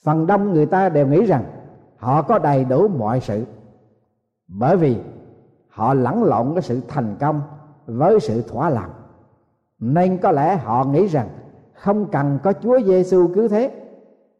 Phần 0.05 0.27
đông 0.27 0.53
người 0.53 0.67
ta 0.67 0.89
đều 0.89 1.07
nghĩ 1.07 1.25
rằng 1.25 1.45
họ 1.97 2.23
có 2.23 2.39
đầy 2.39 2.65
đủ 2.65 2.89
mọi 2.89 3.21
sự, 3.21 3.45
bởi 4.49 4.77
vì 4.77 4.97
họ 5.69 5.95
lẫn 5.95 6.25
lộn 6.25 6.55
cái 6.55 6.63
sự 6.63 6.81
thành 6.89 7.17
công, 7.21 7.43
với 7.87 8.21
sự 8.21 8.43
thỏa 8.43 8.71
lòng 8.71 8.91
nên 9.79 10.19
có 10.19 10.33
lẽ 10.33 10.57
họ 10.57 10.85
nghĩ 10.85 11.07
rằng 11.07 11.29
không 11.75 12.07
cần 12.13 12.39
có 12.43 12.53
Chúa 12.53 12.81
Giêsu 12.81 13.29
cứu 13.35 13.49
thế, 13.49 13.71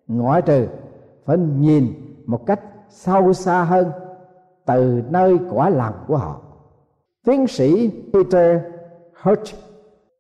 ngoại 0.07 0.43
trừ 0.43 0.67
phải 1.25 1.39
nhìn 1.39 1.93
một 2.27 2.47
cách 2.47 2.61
sâu 2.89 3.33
xa 3.33 3.65
hơn 3.65 3.91
từ 4.67 5.03
nơi 5.11 5.39
quả 5.51 5.69
lòng 5.69 5.95
của 6.07 6.17
họ. 6.17 6.41
Tiến 7.25 7.47
sĩ 7.47 7.91
Peter 8.13 8.61
Hurt 9.23 9.55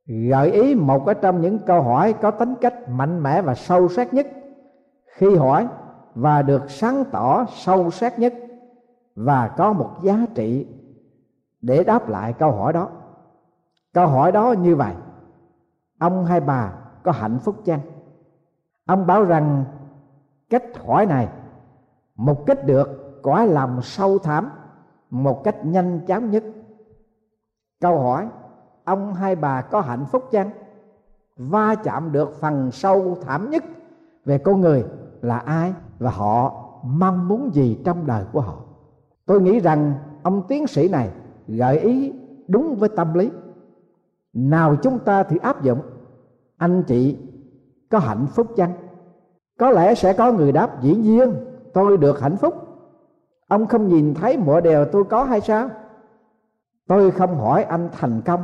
gợi 0.07 0.53
ý 0.53 0.75
một 0.75 1.07
trong 1.23 1.41
những 1.41 1.59
câu 1.59 1.83
hỏi 1.83 2.13
có 2.13 2.31
tính 2.31 2.55
cách 2.61 2.89
mạnh 2.89 3.23
mẽ 3.23 3.43
và 3.43 3.55
sâu 3.55 3.89
sắc 3.89 4.15
nhất 4.15 4.27
khi 5.07 5.37
hỏi 5.37 5.69
và 6.15 6.43
được 6.43 6.71
sáng 6.71 7.05
tỏ 7.13 7.47
sâu 7.55 7.91
sắc 7.91 8.19
nhất 8.19 8.35
và 9.17 9.49
có 9.49 9.73
một 9.73 9.91
giá 10.03 10.27
trị 10.35 10.67
để 11.61 11.85
đáp 11.85 12.09
lại 12.09 12.33
câu 12.33 12.53
hỏi 12.53 12.73
đó. 12.73 12.89
Câu 13.93 14.07
hỏi 14.07 14.33
đó 14.33 14.53
như 14.53 14.77
vậy, 14.77 14.95
ông 15.99 16.25
hay 16.25 16.41
bà 16.41 16.73
có 17.03 17.13
hạnh 17.13 17.39
phúc 17.39 17.57
chăng? 17.65 17.81
Ông 18.87 19.07
bảo 19.07 19.25
rằng 19.25 19.65
cách 20.51 20.65
hỏi 20.87 21.07
này. 21.07 21.29
Một 22.17 22.47
cách 22.47 22.67
được 22.67 23.23
cõi 23.23 23.49
lòng 23.49 23.83
sâu 23.83 24.19
thẳm, 24.19 24.51
một 25.11 25.45
cách 25.45 25.65
nhanh 25.65 26.01
chóng 26.07 26.31
nhất. 26.31 26.45
Câu 27.81 27.99
hỏi, 27.99 28.29
ông 28.85 29.15
hai 29.15 29.37
bà 29.37 29.61
có 29.61 29.81
hạnh 29.81 30.05
phúc 30.13 30.25
chăng? 30.31 30.51
Va 31.37 31.75
chạm 31.75 32.13
được 32.13 32.41
phần 32.41 32.71
sâu 32.71 33.17
thẳm 33.27 33.51
nhất 33.51 33.65
về 34.25 34.39
con 34.39 34.61
người 34.61 34.85
là 35.23 35.39
ai 35.39 35.75
và 35.99 36.11
họ 36.11 36.65
mong 36.85 37.29
muốn 37.29 37.55
gì 37.55 37.81
trong 37.85 38.07
đời 38.07 38.25
của 38.33 38.41
họ? 38.41 38.57
Tôi 39.27 39.41
nghĩ 39.41 39.61
rằng 39.61 39.95
ông 40.23 40.43
tiến 40.49 40.67
sĩ 40.67 40.89
này 40.89 41.11
gợi 41.49 41.79
ý 41.79 42.13
đúng 42.49 42.75
với 42.75 42.89
tâm 42.89 43.15
lý. 43.15 43.31
Nào 44.33 44.77
chúng 44.77 44.99
ta 44.99 45.23
thì 45.23 45.37
áp 45.37 45.63
dụng, 45.63 45.81
anh 46.57 46.83
chị 46.83 47.19
có 47.91 47.99
hạnh 47.99 48.27
phúc 48.27 48.47
chăng? 48.57 48.73
Có 49.59 49.71
lẽ 49.71 49.95
sẽ 49.95 50.13
có 50.13 50.33
người 50.33 50.53
đáp, 50.53 50.83
dĩ 50.83 50.95
nhiên, 50.95 51.35
tôi 51.73 51.97
được 51.97 52.21
hạnh 52.21 52.37
phúc. 52.37 52.55
Ông 53.49 53.67
không 53.67 53.89
nhìn 53.89 54.15
thấy 54.15 54.39
mọi 54.39 54.63
điều 54.63 54.85
tôi 54.85 55.05
có 55.05 55.25
hay 55.25 55.41
sao? 55.41 55.69
Tôi 56.87 57.11
không 57.11 57.37
hỏi 57.37 57.65
anh 57.65 57.89
thành 57.93 58.21
công, 58.25 58.43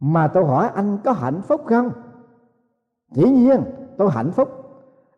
mà 0.00 0.28
tôi 0.28 0.44
hỏi 0.44 0.68
anh 0.74 0.98
có 1.04 1.12
hạnh 1.12 1.42
phúc 1.42 1.60
không? 1.66 1.90
Dĩ 3.10 3.30
nhiên, 3.30 3.60
tôi 3.98 4.10
hạnh 4.10 4.30
phúc. 4.30 4.48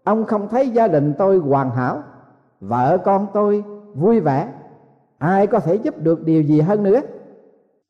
Ông 0.05 0.25
không 0.25 0.49
thấy 0.49 0.71
gia 0.71 0.89
đình 0.89 1.15
tôi 1.19 1.39
hoàn 1.39 1.71
hảo, 1.71 2.03
vợ 2.61 2.99
con 3.05 3.27
tôi 3.35 3.65
vui 3.95 4.21
vẻ. 4.21 4.53
Ai 5.19 5.47
có 5.47 5.61
thể 5.61 5.75
giúp 5.75 5.95
được 5.99 6.25
điều 6.25 6.43
gì 6.43 6.61
hơn 6.61 6.83
nữa? 6.83 7.01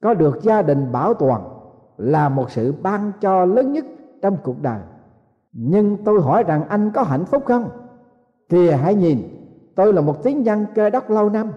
Có 0.03 0.15
được 0.15 0.43
gia 0.43 0.63
đình 0.63 0.93
bảo 0.93 1.15
toàn 1.15 1.43
là 1.97 2.29
một 2.29 2.51
sự 2.51 2.75
ban 2.83 3.13
cho 3.21 3.45
lớn 3.45 3.73
nhất 3.73 3.85
trong 4.23 4.37
cuộc 4.43 4.63
đời 4.63 4.81
nhưng 5.59 5.97
tôi 6.05 6.21
hỏi 6.21 6.43
rằng 6.43 6.69
anh 6.69 6.91
có 6.95 7.03
hạnh 7.03 7.25
phúc 7.25 7.43
không? 7.47 7.71
Kìa 8.49 8.73
hãy 8.73 8.95
nhìn, 8.95 9.19
tôi 9.75 9.93
là 9.93 10.01
một 10.01 10.23
tiếng 10.23 10.43
nhân 10.43 10.67
cơ 10.75 10.91
đốc 10.91 11.11
lâu 11.11 11.31
năm. 11.31 11.53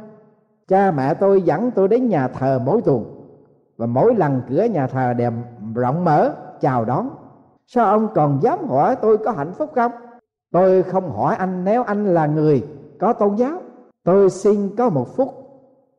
Cha 0.68 0.92
mẹ 0.92 1.14
tôi 1.14 1.42
dẫn 1.42 1.72
tôi 1.72 1.88
đến 1.88 2.10
nhà 2.10 2.28
thờ 2.28 2.60
mỗi 2.66 2.82
tuần. 2.82 3.06
Và 3.78 3.86
mỗi 3.86 4.16
lần 4.16 4.42
cửa 4.50 4.64
nhà 4.64 4.88
thờ 4.88 5.14
đều 5.14 5.32
rộng 5.76 6.06
mở, 6.06 6.36
chào 6.62 6.86
đón. 6.86 7.10
Sao 7.68 7.86
ông 7.86 8.08
còn 8.16 8.40
dám 8.42 8.68
hỏi 8.68 8.96
tôi 8.96 9.18
có 9.18 9.32
hạnh 9.32 9.54
phúc 9.54 9.72
không? 9.76 9.92
Tôi 10.52 10.84
không 10.84 11.12
hỏi 11.12 11.36
anh 11.36 11.64
nếu 11.64 11.84
anh 11.84 12.14
là 12.14 12.26
người 12.26 12.68
có 13.00 13.14
tôn 13.14 13.36
giáo. 13.36 13.62
Tôi 14.04 14.30
xin 14.30 14.76
có 14.76 14.90
một 14.90 15.16
phút 15.16 15.30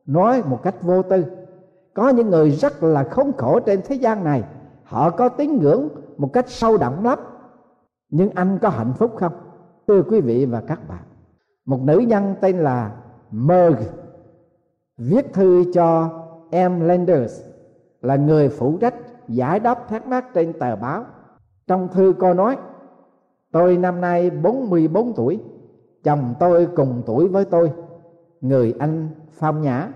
nói 0.05 0.43
một 0.45 0.63
cách 0.63 0.75
vô 0.81 1.01
tư. 1.01 1.25
Có 1.93 2.09
những 2.09 2.29
người 2.29 2.51
rất 2.51 2.83
là 2.83 3.03
khốn 3.03 3.31
khổ 3.37 3.59
trên 3.59 3.81
thế 3.85 3.95
gian 3.95 4.23
này. 4.23 4.43
Họ 4.83 5.09
có 5.09 5.29
tín 5.29 5.59
ngưỡng 5.61 5.89
một 6.17 6.33
cách 6.33 6.49
sâu 6.49 6.77
đậm 6.77 7.03
lắm 7.03 7.19
nhưng 8.11 8.29
anh 8.29 8.59
có 8.61 8.69
hạnh 8.69 8.93
phúc 8.93 9.15
không? 9.17 9.33
Thưa 9.87 10.03
quý 10.03 10.21
vị 10.21 10.45
và 10.45 10.61
các 10.61 10.79
bạn, 10.89 11.03
một 11.65 11.81
nữ 11.81 11.99
nhân 11.99 12.35
tên 12.41 12.57
là 12.57 12.95
Merg 13.31 13.77
viết 14.97 15.33
thư 15.33 15.63
cho 15.73 16.09
em 16.51 16.79
Landers, 16.79 17.41
là 18.01 18.15
người 18.15 18.49
phụ 18.49 18.77
trách 18.81 18.95
giải 19.27 19.59
đáp 19.59 19.87
thắc 19.89 20.07
mắc 20.07 20.25
trên 20.33 20.53
tờ 20.53 20.75
báo. 20.75 21.05
Trong 21.67 21.87
thư 21.87 22.13
cô 22.19 22.33
nói, 22.33 22.57
tôi 23.51 23.77
năm 23.77 24.01
nay 24.01 24.29
44 24.29 25.13
tuổi, 25.15 25.39
chồng 26.03 26.33
tôi 26.39 26.67
cùng 26.75 27.03
tuổi 27.05 27.27
với 27.27 27.45
tôi, 27.45 27.71
người 28.41 28.73
anh 28.79 29.09
phong 29.31 29.61
nhã. 29.61 29.87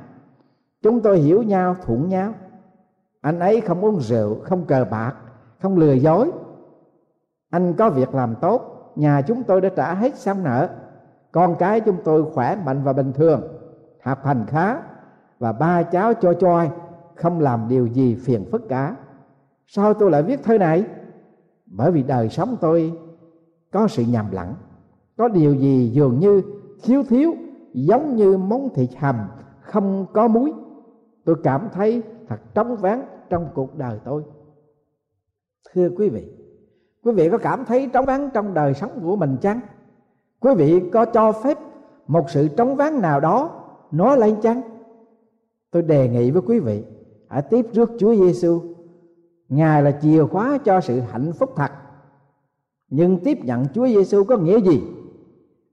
Chúng 0.81 1.01
tôi 1.01 1.19
hiểu 1.19 1.43
nhau, 1.43 1.75
thuận 1.85 2.09
nhau. 2.09 2.33
Anh 3.21 3.39
ấy 3.39 3.61
không 3.61 3.85
uống 3.85 3.99
rượu, 3.99 4.35
không 4.43 4.65
cờ 4.65 4.85
bạc, 4.91 5.13
không 5.61 5.77
lừa 5.77 5.93
dối 5.93 6.31
anh 7.55 7.73
có 7.73 7.89
việc 7.89 8.15
làm 8.15 8.35
tốt, 8.41 8.91
nhà 8.95 9.21
chúng 9.21 9.43
tôi 9.43 9.61
đã 9.61 9.69
trả 9.75 9.93
hết 9.93 10.15
xong 10.15 10.43
nợ. 10.43 10.69
Con 11.31 11.55
cái 11.59 11.81
chúng 11.81 11.97
tôi 12.03 12.31
khỏe 12.33 12.55
mạnh 12.65 12.83
và 12.83 12.93
bình 12.93 13.13
thường, 13.13 13.41
học 14.03 14.25
hành 14.25 14.45
khá, 14.47 14.81
và 15.39 15.51
ba 15.51 15.83
cháu 15.83 16.13
cho 16.13 16.33
choi, 16.33 16.69
không 17.15 17.39
làm 17.39 17.67
điều 17.69 17.87
gì 17.87 18.15
phiền 18.15 18.45
phức 18.51 18.69
cả. 18.69 18.95
Sao 19.67 19.93
tôi 19.93 20.11
lại 20.11 20.23
viết 20.23 20.43
thơ 20.43 20.57
này? 20.57 20.85
Bởi 21.65 21.91
vì 21.91 22.03
đời 22.03 22.29
sống 22.29 22.57
tôi 22.61 22.93
có 23.71 23.87
sự 23.87 24.03
nhầm 24.03 24.25
lẫn, 24.31 24.53
có 25.17 25.27
điều 25.27 25.55
gì 25.55 25.89
dường 25.89 26.19
như 26.19 26.41
thiếu 26.83 27.03
thiếu, 27.09 27.33
giống 27.73 28.15
như 28.15 28.37
món 28.37 28.73
thịt 28.73 28.89
hầm, 28.97 29.15
không 29.61 30.05
có 30.13 30.27
muối. 30.27 30.53
Tôi 31.25 31.35
cảm 31.43 31.69
thấy 31.73 32.03
thật 32.27 32.39
trống 32.53 32.75
vắng 32.75 33.05
trong 33.29 33.47
cuộc 33.53 33.77
đời 33.77 33.99
tôi. 34.03 34.23
Thưa 35.73 35.89
quý 35.97 36.09
vị 36.09 36.44
quý 37.05 37.11
vị 37.13 37.29
có 37.29 37.37
cảm 37.37 37.65
thấy 37.65 37.89
trống 37.93 38.05
vắng 38.05 38.29
trong 38.33 38.53
đời 38.53 38.73
sống 38.73 38.99
của 39.03 39.15
mình 39.15 39.37
chăng? 39.41 39.59
Quý 40.39 40.51
vị 40.57 40.81
có 40.93 41.05
cho 41.05 41.31
phép 41.31 41.57
một 42.07 42.29
sự 42.29 42.47
trống 42.47 42.75
vắng 42.75 43.01
nào 43.01 43.19
đó 43.19 43.63
nó 43.91 44.15
lên 44.15 44.35
chăng? 44.41 44.61
Tôi 45.71 45.81
đề 45.81 46.09
nghị 46.09 46.31
với 46.31 46.41
quý 46.41 46.59
vị, 46.59 46.83
hãy 47.29 47.41
tiếp 47.41 47.65
rước 47.73 47.91
Chúa 47.99 48.15
Giêsu 48.15 48.61
ngài 49.49 49.83
là 49.83 49.91
chìa 50.01 50.25
khóa 50.25 50.57
cho 50.65 50.81
sự 50.81 50.99
hạnh 50.99 51.31
phúc 51.33 51.49
thật. 51.55 51.71
Nhưng 52.89 53.19
tiếp 53.19 53.37
nhận 53.43 53.65
Chúa 53.73 53.87
Giêsu 53.87 54.23
có 54.23 54.37
nghĩa 54.37 54.59
gì? 54.61 54.81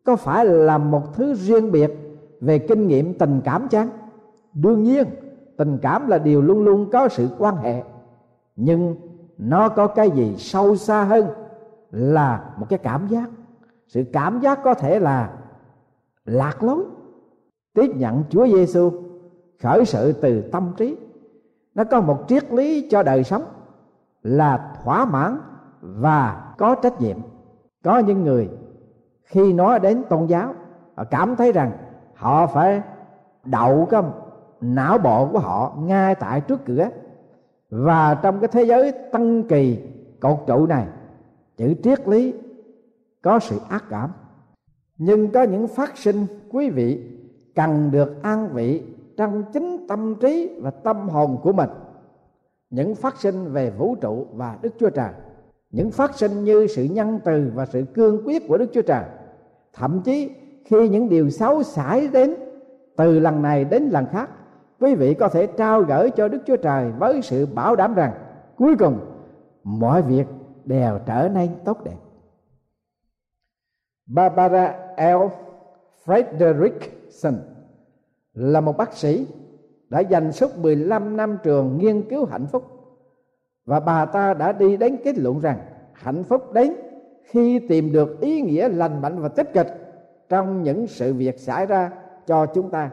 Có 0.05 0.17
phải 0.17 0.45
là 0.45 0.79
một 0.79 1.15
thứ 1.15 1.35
riêng 1.35 1.73
biệt 1.73 1.91
về 2.41 2.59
kinh 2.59 2.87
nghiệm 2.87 3.19
tình 3.19 3.41
cảm 3.45 3.69
chăng? 3.69 3.89
Đương 4.55 4.83
nhiên, 4.83 5.05
tình 5.57 5.79
cảm 5.83 6.09
là 6.09 6.19
điều 6.19 6.43
luôn 6.43 6.65
luôn 6.65 6.91
có 6.93 7.09
sự 7.09 7.29
quan 7.39 7.57
hệ. 7.57 7.83
Nhưng 8.57 8.97
nó 9.45 9.69
có 9.69 9.87
cái 9.87 10.11
gì 10.11 10.37
sâu 10.39 10.77
xa 10.77 11.05
hơn 11.05 11.27
là 11.91 12.45
một 12.57 12.67
cái 12.69 12.79
cảm 12.79 13.07
giác. 13.09 13.31
Sự 13.89 14.05
cảm 14.13 14.41
giác 14.41 14.63
có 14.65 14.75
thể 14.75 14.99
là 14.99 15.31
lạc 16.25 16.63
lối. 16.63 16.85
Tiếp 17.75 17.91
nhận 17.97 18.25
Chúa 18.31 18.47
Giêsu 18.47 18.93
khởi 19.63 19.85
sự 19.85 20.13
từ 20.13 20.41
tâm 20.41 20.73
trí. 20.77 20.97
Nó 21.75 21.85
có 21.85 22.01
một 22.01 22.25
triết 22.29 22.53
lý 22.53 22.89
cho 22.91 23.03
đời 23.03 23.25
sống 23.25 23.45
là 24.23 24.75
thỏa 24.85 25.05
mãn 25.05 25.39
và 25.81 26.55
có 26.59 26.75
trách 26.75 27.01
nhiệm. 27.01 27.17
Có 27.85 27.99
những 27.99 28.25
người 28.25 28.51
khi 29.25 29.53
nói 29.53 29.81
đến 29.81 30.03
tôn 30.09 30.27
giáo, 30.27 30.55
họ 30.97 31.05
cảm 31.05 31.37
thấy 31.37 31.53
rằng 31.53 31.73
họ 32.15 32.47
phải 32.47 32.83
đậu 33.45 33.87
cái 33.91 34.03
não 34.61 34.99
bộ 34.99 35.29
của 35.33 35.39
họ 35.39 35.75
ngay 35.79 36.15
tại 36.15 36.41
trước 36.41 36.65
cửa 36.65 36.89
và 37.73 38.15
trong 38.23 38.41
cái 38.41 38.49
thế 38.53 38.63
giới 38.63 38.93
tăng 38.93 39.43
kỳ 39.43 39.79
cột 40.21 40.39
trụ 40.47 40.67
này, 40.67 40.87
chữ 41.57 41.75
triết 41.83 42.09
lý 42.09 42.35
có 43.23 43.39
sự 43.39 43.59
ác 43.69 43.85
cảm. 43.91 44.11
Nhưng 44.99 45.31
có 45.31 45.43
những 45.43 45.69
phát 45.69 45.99
sinh 45.99 46.27
quý 46.51 46.71
vị 46.71 47.01
cần 47.55 47.91
được 47.91 48.23
an 48.23 48.49
vị 48.53 48.83
trong 49.17 49.45
chính 49.53 49.87
tâm 49.89 50.15
trí 50.21 50.59
và 50.63 50.71
tâm 50.71 51.09
hồn 51.09 51.39
của 51.43 51.53
mình. 51.53 51.71
Những 52.71 52.95
phát 52.95 53.21
sinh 53.21 53.53
về 53.53 53.71
vũ 53.71 53.97
trụ 54.01 54.27
và 54.33 54.59
đức 54.63 54.75
chúa 54.79 54.91
trời, 54.91 55.11
những 55.71 55.91
phát 55.91 56.19
sinh 56.19 56.45
như 56.45 56.67
sự 56.67 56.85
nhân 56.85 57.21
từ 57.25 57.53
và 57.55 57.67
sự 57.67 57.85
cương 57.95 58.27
quyết 58.27 58.49
của 58.49 58.59
đức 58.59 58.71
chúa 58.73 58.83
trời, 58.83 59.05
thậm 59.73 60.01
chí 60.05 60.31
khi 60.65 60.89
những 60.89 61.09
điều 61.09 61.31
xấu 61.31 61.63
xảy 61.63 62.09
đến 62.09 62.35
từ 62.97 63.19
lần 63.19 63.43
này 63.43 63.65
đến 63.65 63.83
lần 63.83 64.07
khác 64.13 64.31
quý 64.83 64.95
vị 64.95 65.15
có 65.15 65.29
thể 65.29 65.47
trao 65.47 65.83
gửi 65.83 66.11
cho 66.11 66.29
đức 66.29 66.43
chúa 66.47 66.57
trời 66.57 66.93
với 66.99 67.23
sự 67.23 67.47
bảo 67.47 67.77
đảm 67.77 67.95
rằng, 67.95 68.13
cuối 68.57 68.77
cùng, 68.79 68.99
mọi 69.65 70.03
việc 70.03 70.27
đều 70.65 70.99
trở 71.07 71.29
nên 71.29 71.51
tốt 71.65 71.85
đẹp 71.85 71.97
Barbara 74.07 74.75
L. 74.97 75.27
Frederickson 76.05 77.35
là 78.35 78.61
một 78.61 78.77
bác 78.77 78.93
sĩ 78.93 79.27
đã 79.89 80.01
dành 80.01 80.33
suốt 80.33 80.59
15 80.59 81.17
năm 81.17 81.39
trường 81.43 81.79
nghiên 81.79 82.09
cứu 82.09 82.25
hạnh 82.25 82.47
phúc 82.47 82.65
và 83.65 83.81
bà 83.81 84.05
ta 84.05 84.35
đã 84.35 84.53
đi 84.53 84.77
đến 84.77 84.97
kết 85.05 85.19
luận 85.19 85.41
rằng 85.41 85.59
hạnh 85.93 86.25
phúc 86.25 86.53
đến 86.53 86.75
khi 87.23 87.59
tìm 87.69 87.93
được 87.93 88.21
ý 88.21 88.41
nghĩa 88.41 88.69
lành 88.69 89.03
mạnh 89.03 89.23
và 89.23 89.29
tích 89.29 89.53
cực 89.53 89.67
trong 90.29 90.63
những 90.63 90.87
sự 90.87 91.15
việc 91.15 91.39
xảy 91.39 91.67
ra 91.67 91.91
cho 92.27 92.47
chúng 92.47 92.71
ta 92.71 92.91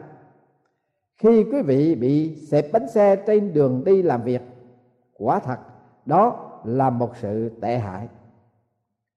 khi 1.20 1.44
quý 1.44 1.62
vị 1.62 1.94
bị 1.94 2.36
xẹp 2.36 2.72
bánh 2.72 2.88
xe 2.88 3.16
trên 3.16 3.52
đường 3.52 3.84
đi 3.84 4.02
làm 4.02 4.22
việc, 4.22 4.42
quả 5.18 5.38
thật, 5.38 5.56
đó 6.06 6.50
là 6.64 6.90
một 6.90 7.16
sự 7.16 7.50
tệ 7.60 7.78
hại. 7.78 8.08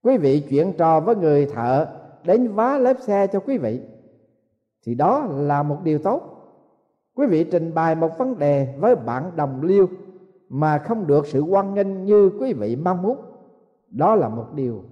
Quý 0.02 0.16
vị 0.16 0.42
chuyện 0.48 0.72
trò 0.78 1.00
với 1.00 1.16
người 1.16 1.46
thợ 1.46 1.86
đến 2.24 2.48
vá 2.48 2.78
lớp 2.78 2.94
xe 3.00 3.26
cho 3.26 3.40
quý 3.40 3.58
vị, 3.58 3.80
thì 4.86 4.94
đó 4.94 5.26
là 5.30 5.62
một 5.62 5.78
điều 5.84 5.98
tốt. 5.98 6.22
Quý 7.14 7.26
vị 7.26 7.44
trình 7.44 7.74
bày 7.74 7.94
một 7.94 8.18
vấn 8.18 8.38
đề 8.38 8.74
với 8.78 8.96
bạn 8.96 9.30
đồng 9.36 9.62
liêu 9.62 9.88
mà 10.48 10.78
không 10.78 11.06
được 11.06 11.26
sự 11.26 11.40
quan 11.40 11.74
nghênh 11.74 12.04
như 12.04 12.30
quý 12.40 12.52
vị 12.52 12.76
mong 12.76 13.02
muốn, 13.02 13.18
đó 13.90 14.14
là 14.14 14.28
một 14.28 14.46
điều 14.54 14.82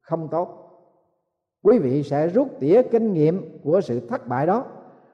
không 0.00 0.28
tốt. 0.28 0.58
Quý 1.62 1.78
vị 1.78 2.02
sẽ 2.02 2.28
rút 2.28 2.48
tỉa 2.60 2.82
kinh 2.82 3.12
nghiệm 3.12 3.58
của 3.64 3.80
sự 3.80 4.08
thất 4.08 4.28
bại 4.28 4.46
đó 4.46 4.64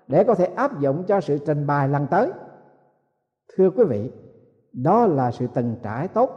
để 0.09 0.25
có 0.25 0.35
thể 0.35 0.45
áp 0.45 0.81
dụng 0.81 1.05
cho 1.09 1.21
sự 1.21 1.39
trình 1.47 1.67
bày 1.67 1.89
lần 1.89 2.07
tới. 2.07 2.31
Thưa 3.57 3.71
quý 3.71 3.85
vị, 3.85 4.11
đó 4.73 5.07
là 5.07 5.31
sự 5.31 5.47
từng 5.55 5.77
trải 5.83 6.09
tốt. 6.09 6.31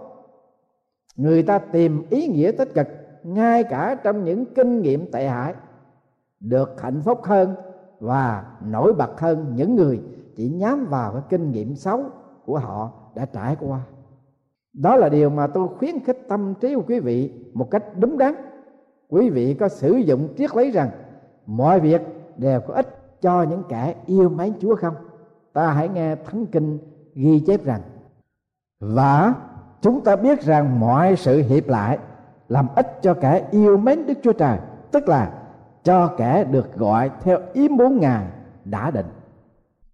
Người 1.16 1.44
ta 1.44 1.60
tìm 1.60 2.04
ý 2.10 2.28
nghĩa 2.28 2.52
tích 2.52 2.74
cực 2.74 2.88
ngay 3.24 3.64
cả 3.64 3.96
trong 4.04 4.24
những 4.24 4.46
kinh 4.46 4.82
nghiệm 4.82 5.12
tệ 5.12 5.28
hại, 5.28 5.54
được 6.40 6.82
hạnh 6.82 7.02
phúc 7.02 7.20
hơn 7.24 7.56
và 8.00 8.46
nổi 8.62 8.94
bật 8.94 9.20
hơn 9.20 9.52
những 9.56 9.76
người 9.76 10.02
chỉ 10.36 10.50
nhắm 10.50 10.86
vào 10.86 11.14
cái 11.14 11.22
kinh 11.30 11.52
nghiệm 11.52 11.76
xấu 11.76 12.04
của 12.46 12.60
họ 12.60 12.92
đã 13.16 13.26
trải 13.26 13.56
qua. 13.60 13.80
Đó 14.74 14.96
là 14.96 15.10
điều 15.10 15.30
mà 15.30 15.48
tôi 15.48 15.68
khuyến 15.78 16.00
khích 16.00 16.20
tâm 16.30 16.54
trí 16.62 16.76
của 16.76 16.84
quý 16.88 17.00
vị 17.00 17.34
một 17.54 17.72
cách 17.72 17.84
đúng 18.00 18.18
đắn. 18.18 18.34
Quý 19.10 19.30
vị 19.30 19.54
có 19.60 19.68
sử 19.68 19.94
dụng 19.94 20.28
triết 20.38 20.56
lý 20.56 20.72
rằng 20.72 20.90
mọi 21.46 21.80
việc 21.80 22.02
đều 22.38 22.62
có 22.62 22.74
ích 22.74 23.01
cho 23.22 23.44
những 23.44 23.64
kẻ 23.70 23.96
yêu 24.06 24.30
mến 24.30 24.54
Chúa 24.60 24.76
không? 24.76 24.96
Ta 25.54 25.72
hãy 25.72 25.90
nghe 25.90 26.16
Thánh 26.16 26.46
Kinh 26.46 26.80
ghi 27.16 27.40
chép 27.40 27.66
rằng, 27.66 27.82
Và 28.80 29.34
chúng 29.82 30.02
ta 30.02 30.16
biết 30.16 30.42
rằng 30.42 30.80
mọi 30.80 31.16
sự 31.16 31.42
hiệp 31.42 31.68
lại 31.68 31.98
làm 32.48 32.68
ích 32.76 33.00
cho 33.02 33.14
kẻ 33.14 33.48
yêu 33.52 33.78
mến 33.78 34.08
Đức 34.08 34.18
Chúa 34.24 34.34
Trời, 34.34 34.58
Tức 34.92 35.08
là 35.08 35.42
cho 35.84 36.08
kẻ 36.18 36.44
được 36.44 36.76
gọi 36.76 37.12
theo 37.22 37.40
ý 37.54 37.70
muốn 37.70 38.00
ngài 38.00 38.26
đã 38.66 38.92
định. 38.92 39.06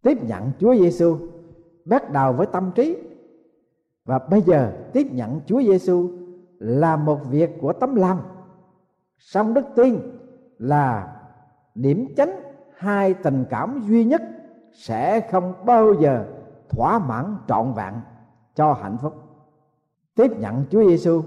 Tiếp 0.02 0.18
nhận 0.24 0.52
chúa 0.60 0.76
giêsu 0.76 1.18
bắt 1.86 2.12
đầu 2.12 2.34
với 2.34 2.48
tâm 2.48 2.72
trí. 2.76 2.98
Và 4.06 4.20
bây 4.20 4.42
giờ 4.42 4.72
tiếp 4.94 5.08
nhận 5.12 5.42
chúa 5.46 5.62
giêsu 5.62 6.10
là 6.60 6.96
một 6.96 7.20
việc 7.30 7.58
của 7.62 7.74
tấm 7.74 7.96
lòng. 7.96 8.22
Song 9.18 9.54
đức 9.54 9.66
tin 9.76 10.00
là 10.58 11.16
điểm 11.76 12.14
chánh 12.18 12.47
hai 12.78 13.14
tình 13.14 13.46
cảm 13.50 13.82
duy 13.88 14.06
nhất 14.06 14.22
sẽ 14.74 15.30
không 15.32 15.54
bao 15.66 15.94
giờ 15.94 16.26
thỏa 16.70 17.00
mãn 17.00 17.36
trọn 17.48 17.74
vẹn 17.74 17.94
cho 18.56 18.74
hạnh 18.74 18.98
phúc. 18.98 19.14
Tiếp 20.16 20.32
nhận 20.40 20.66
Chúa 20.70 20.90
Giêsu 20.90 21.22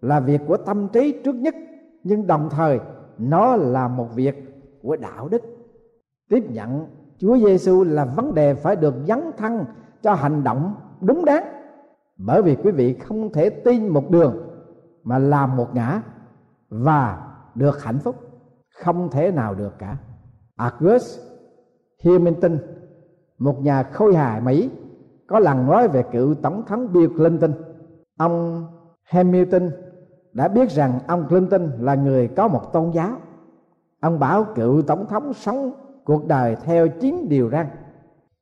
là 0.00 0.20
việc 0.20 0.40
của 0.46 0.56
tâm 0.56 0.88
trí 0.88 1.20
trước 1.24 1.34
nhất, 1.34 1.54
nhưng 2.04 2.26
đồng 2.26 2.48
thời 2.50 2.80
nó 3.18 3.56
là 3.56 3.88
một 3.88 4.14
việc 4.14 4.62
của 4.82 4.96
đạo 4.96 5.28
đức. 5.28 5.42
Tiếp 6.28 6.44
nhận 6.50 6.86
Chúa 7.18 7.38
Giêsu 7.38 7.84
là 7.84 8.04
vấn 8.04 8.34
đề 8.34 8.54
phải 8.54 8.76
được 8.76 8.94
dấn 9.06 9.30
thân 9.36 9.64
cho 10.02 10.14
hành 10.14 10.44
động 10.44 10.74
đúng 11.00 11.24
đắn. 11.24 11.42
Bởi 12.16 12.42
vì 12.42 12.56
quý 12.56 12.70
vị 12.70 12.94
không 12.94 13.32
thể 13.32 13.50
tin 13.50 13.88
một 13.88 14.10
đường 14.10 14.36
mà 15.04 15.18
làm 15.18 15.56
một 15.56 15.74
ngã 15.74 16.02
và 16.68 17.28
được 17.54 17.82
hạnh 17.82 17.98
phúc 17.98 18.16
không 18.82 19.10
thể 19.10 19.30
nào 19.30 19.54
được 19.54 19.78
cả. 19.78 19.96
August 20.56 21.20
Hamilton, 22.04 22.58
một 23.38 23.62
nhà 23.62 23.82
khôi 23.82 24.14
hài 24.14 24.40
Mỹ, 24.40 24.70
có 25.26 25.38
lần 25.38 25.66
nói 25.66 25.88
về 25.88 26.04
cựu 26.12 26.34
tổng 26.34 26.62
thống 26.66 26.92
Bill 26.92 27.16
Clinton. 27.16 27.52
Ông 28.18 28.66
Hamilton 29.02 29.70
đã 30.32 30.48
biết 30.48 30.70
rằng 30.70 30.98
ông 31.06 31.28
Clinton 31.28 31.70
là 31.80 31.94
người 31.94 32.28
có 32.28 32.48
một 32.48 32.72
tôn 32.72 32.90
giáo. 32.90 33.10
Ông 34.00 34.18
bảo 34.18 34.44
cựu 34.54 34.82
tổng 34.82 35.06
thống 35.06 35.32
sống 35.34 35.72
cuộc 36.04 36.26
đời 36.26 36.56
theo 36.64 36.88
chín 36.88 37.28
điều 37.28 37.50
răn. 37.50 37.66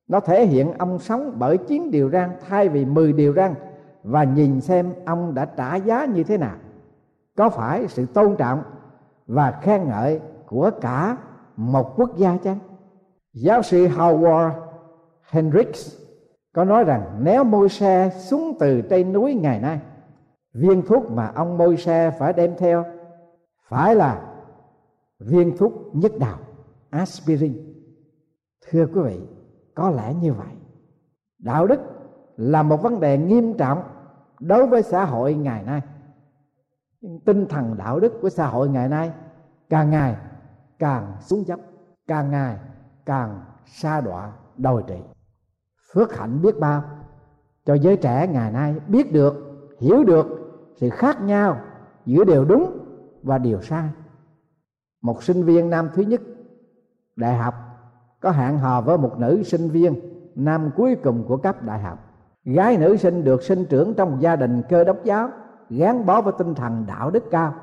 Nó 0.08 0.20
thể 0.20 0.46
hiện 0.46 0.72
ông 0.78 0.98
sống 0.98 1.32
bởi 1.38 1.58
chín 1.58 1.90
điều 1.90 2.10
răn 2.10 2.30
thay 2.48 2.68
vì 2.68 2.84
10 2.84 3.12
điều 3.12 3.32
răn 3.32 3.54
và 4.02 4.24
nhìn 4.24 4.60
xem 4.60 4.94
ông 5.06 5.34
đã 5.34 5.44
trả 5.44 5.76
giá 5.76 6.04
như 6.04 6.24
thế 6.24 6.38
nào. 6.38 6.56
Có 7.36 7.48
phải 7.48 7.88
sự 7.88 8.06
tôn 8.06 8.36
trọng 8.36 8.62
và 9.26 9.58
khen 9.62 9.88
ngợi 9.88 10.20
của 10.46 10.70
cả 10.80 11.16
một 11.56 11.92
quốc 11.96 12.16
gia 12.16 12.36
chăng? 12.36 12.58
Giáo 13.32 13.62
sư 13.62 13.88
Howard 13.88 14.50
Hendricks 15.30 15.96
có 16.52 16.64
nói 16.64 16.84
rằng 16.84 17.18
nếu 17.20 17.44
môi 17.44 17.68
xe 17.68 18.10
xuống 18.18 18.56
từ 18.60 18.82
trên 18.90 19.12
núi 19.12 19.34
ngày 19.34 19.60
nay, 19.60 19.80
viên 20.52 20.82
thuốc 20.82 21.10
mà 21.10 21.32
ông 21.34 21.58
môi 21.58 21.76
xe 21.76 22.10
phải 22.18 22.32
đem 22.32 22.54
theo 22.58 22.84
phải 23.68 23.94
là 23.94 24.22
viên 25.18 25.56
thuốc 25.56 25.72
nhất 25.92 26.12
đạo, 26.18 26.38
aspirin. 26.90 27.74
Thưa 28.70 28.86
quý 28.86 29.00
vị, 29.04 29.20
có 29.74 29.90
lẽ 29.90 30.14
như 30.14 30.32
vậy. 30.32 30.54
Đạo 31.38 31.66
đức 31.66 31.80
là 32.36 32.62
một 32.62 32.82
vấn 32.82 33.00
đề 33.00 33.18
nghiêm 33.18 33.56
trọng 33.58 33.82
đối 34.40 34.66
với 34.66 34.82
xã 34.82 35.04
hội 35.04 35.34
ngày 35.34 35.62
nay. 35.62 35.80
Tinh 37.24 37.46
thần 37.46 37.76
đạo 37.76 38.00
đức 38.00 38.12
của 38.22 38.30
xã 38.30 38.46
hội 38.46 38.68
ngày 38.68 38.88
nay 38.88 39.12
càng 39.68 39.90
ngày 39.90 40.16
càng 40.84 41.12
xuống 41.20 41.46
dốc, 41.46 41.60
càng 42.08 42.30
ngày 42.30 42.56
càng 43.06 43.40
xa 43.66 44.00
đọa 44.00 44.32
đồi 44.56 44.84
trị. 44.86 44.98
phước 45.92 46.16
hạnh 46.16 46.42
biết 46.42 46.60
bao. 46.60 46.82
Cho 47.64 47.74
giới 47.74 47.96
trẻ 47.96 48.28
ngày 48.28 48.52
nay 48.52 48.74
biết 48.88 49.12
được, 49.12 49.34
hiểu 49.80 50.04
được 50.04 50.26
sự 50.76 50.90
khác 50.90 51.22
nhau 51.22 51.60
giữa 52.06 52.24
điều 52.24 52.44
đúng 52.44 52.78
và 53.22 53.38
điều 53.38 53.60
sai. 53.60 53.88
Một 55.02 55.22
sinh 55.22 55.44
viên 55.44 55.70
nam 55.70 55.88
thứ 55.94 56.02
nhất, 56.02 56.20
đại 57.16 57.36
học, 57.36 57.54
có 58.20 58.30
hẹn 58.30 58.58
hò 58.58 58.80
với 58.80 58.98
một 58.98 59.18
nữ 59.18 59.42
sinh 59.42 59.68
viên 59.68 60.00
nam 60.34 60.70
cuối 60.76 60.96
cùng 61.04 61.24
của 61.28 61.36
cấp 61.36 61.62
đại 61.62 61.80
học. 61.80 61.98
Gái 62.44 62.76
nữ 62.76 62.96
sinh 62.96 63.24
được 63.24 63.42
sinh 63.42 63.64
trưởng 63.64 63.94
trong 63.94 64.22
gia 64.22 64.36
đình 64.36 64.62
cơ 64.68 64.84
đốc 64.84 65.04
giáo, 65.04 65.28
gắn 65.70 66.06
bó 66.06 66.20
với 66.20 66.32
tinh 66.38 66.54
thần 66.54 66.84
đạo 66.86 67.10
đức 67.10 67.24
cao. 67.30 67.54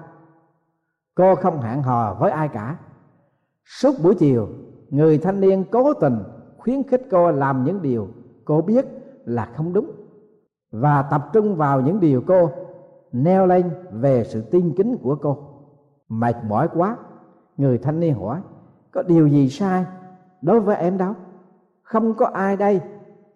Cô 1.15 1.35
không 1.35 1.61
hẹn 1.61 1.81
hò 1.81 2.13
với 2.13 2.31
ai 2.31 2.47
cả 2.47 2.77
suốt 3.79 3.95
buổi 4.03 4.15
chiều, 4.15 4.47
người 4.89 5.17
thanh 5.17 5.41
niên 5.41 5.63
cố 5.71 5.93
tình 5.93 6.17
khuyến 6.57 6.83
khích 6.83 7.07
cô 7.11 7.31
làm 7.31 7.63
những 7.63 7.81
điều 7.81 8.07
cô 8.45 8.61
biết 8.61 8.85
là 9.25 9.45
không 9.55 9.73
đúng 9.73 9.91
và 10.71 11.01
tập 11.01 11.29
trung 11.33 11.55
vào 11.55 11.81
những 11.81 11.99
điều 11.99 12.23
cô 12.27 12.49
neo 13.11 13.45
lên 13.45 13.71
về 13.91 14.23
sự 14.23 14.41
tin 14.41 14.73
kính 14.77 14.97
của 14.97 15.15
cô. 15.15 15.37
Mệt 16.09 16.35
mỏi 16.47 16.67
quá, 16.73 16.97
người 17.57 17.77
thanh 17.77 17.99
niên 17.99 18.13
hỏi, 18.13 18.41
có 18.91 19.03
điều 19.03 19.27
gì 19.27 19.49
sai 19.49 19.85
đối 20.41 20.59
với 20.59 20.75
em 20.75 20.97
đâu? 20.97 21.13
Không 21.83 22.13
có 22.13 22.25
ai 22.25 22.57
đây, 22.57 22.81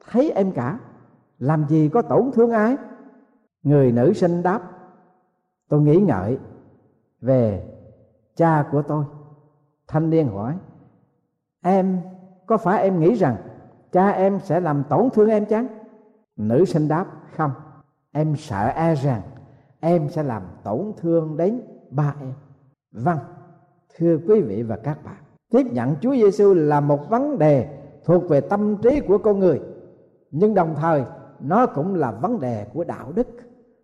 thấy 0.09 0.31
em 0.31 0.51
cả, 0.51 0.79
làm 1.39 1.65
gì 1.67 1.89
có 1.89 2.01
tổn 2.01 2.31
thương 2.33 2.51
ai? 2.51 2.77
Người 3.63 3.91
nữ 3.91 4.13
sinh 4.13 4.43
đáp, 4.43 4.61
tôi 5.69 5.81
nghĩ 5.81 5.97
ngợi 5.97 6.37
về 7.21 7.67
cha 8.35 8.65
của 8.71 8.81
tôi 8.81 9.05
thanh 9.95 10.09
niên 10.09 10.27
hỏi, 10.27 10.53
em, 11.63 12.01
có 12.45 12.57
phải 12.57 12.83
em 12.83 12.99
nghĩ 12.99 13.13
rằng 13.13 13.35
cha 13.91 14.09
em 14.09 14.39
sẽ 14.43 14.59
làm 14.59 14.83
tổn 14.89 15.09
thương 15.13 15.29
em 15.29 15.45
chăng? 15.45 15.67
Nữ 16.37 16.65
sinh 16.65 16.87
đáp, 16.87 17.05
không, 17.37 17.51
em 18.11 18.35
sợ 18.35 18.67
e 18.67 18.95
rằng 18.95 19.21
em 19.79 20.09
sẽ 20.09 20.23
làm 20.23 20.41
tổn 20.63 20.93
thương 20.97 21.37
đến 21.37 21.61
ba 21.89 22.15
em. 22.19 22.33
Vâng 22.91 23.17
thưa 23.97 24.17
quý 24.27 24.41
vị 24.41 24.63
và 24.63 24.77
các 24.77 25.03
bạn, 25.05 25.17
tiếp 25.51 25.63
nhận 25.71 25.95
Chúa 26.01 26.15
Giêsu 26.15 26.53
là 26.53 26.79
một 26.79 27.09
vấn 27.09 27.39
đề 27.39 27.79
thuộc 28.05 28.29
về 28.29 28.41
tâm 28.41 28.77
trí 28.77 28.99
của 28.99 29.17
con 29.17 29.39
người, 29.39 29.61
nhưng 30.31 30.53
đồng 30.53 30.75
thời 30.75 31.03
nó 31.39 31.65
cũng 31.65 31.95
là 31.95 32.11
vấn 32.11 32.39
đề 32.39 32.67
của 32.73 32.83
đạo 32.83 33.11
đức. 33.15 33.27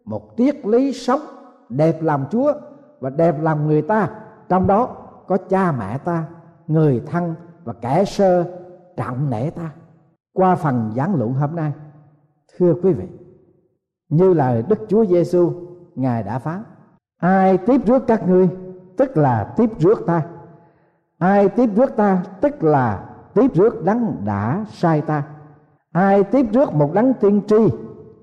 Một 0.06 0.34
triết 0.38 0.66
lý 0.66 0.94
sống 0.94 1.22
đẹp 1.70 2.02
làm 2.02 2.26
Chúa 2.32 2.54
và 3.00 3.10
đẹp 3.10 3.36
làm 3.42 3.68
người 3.68 3.82
ta, 3.82 4.10
trong 4.50 4.68
đó 4.68 5.01
có 5.32 5.38
cha 5.38 5.72
mẹ 5.72 5.98
ta, 5.98 6.26
người 6.68 7.02
thân 7.06 7.36
và 7.64 7.74
kẻ 7.74 8.06
sơ 8.06 8.44
trọng 8.98 9.30
nể 9.30 9.50
ta. 9.50 9.72
Qua 10.34 10.56
phần 10.56 10.92
giảng 10.96 11.16
luận 11.16 11.34
hôm 11.34 11.56
nay, 11.56 11.72
thưa 12.58 12.74
quý 12.84 12.94
vị, 12.94 13.08
như 14.10 14.34
lời 14.34 14.64
Đức 14.68 14.80
Chúa 14.90 15.06
Giêsu 15.06 15.52
ngài 15.96 16.24
đã 16.24 16.40
phán, 16.40 16.64
ai 17.18 17.58
tiếp 17.58 17.82
rước 17.86 18.04
các 18.08 18.28
ngươi, 18.28 18.50
tức 18.98 19.18
là 19.18 19.54
tiếp 19.58 19.70
rước 19.80 20.04
ta. 20.08 20.26
Ai 21.18 21.50
tiếp 21.50 21.70
rước 21.76 21.96
ta, 21.96 22.24
tức 22.42 22.64
là 22.64 23.10
tiếp 23.34 23.54
rước 23.54 23.84
đấng 23.84 24.22
đã 24.26 24.66
sai 24.70 25.02
ta. 25.02 25.24
Ai 25.92 26.24
tiếp 26.24 26.46
rước 26.54 26.74
một 26.74 26.94
đấng 26.94 27.14
tiên 27.14 27.42
tri, 27.48 27.70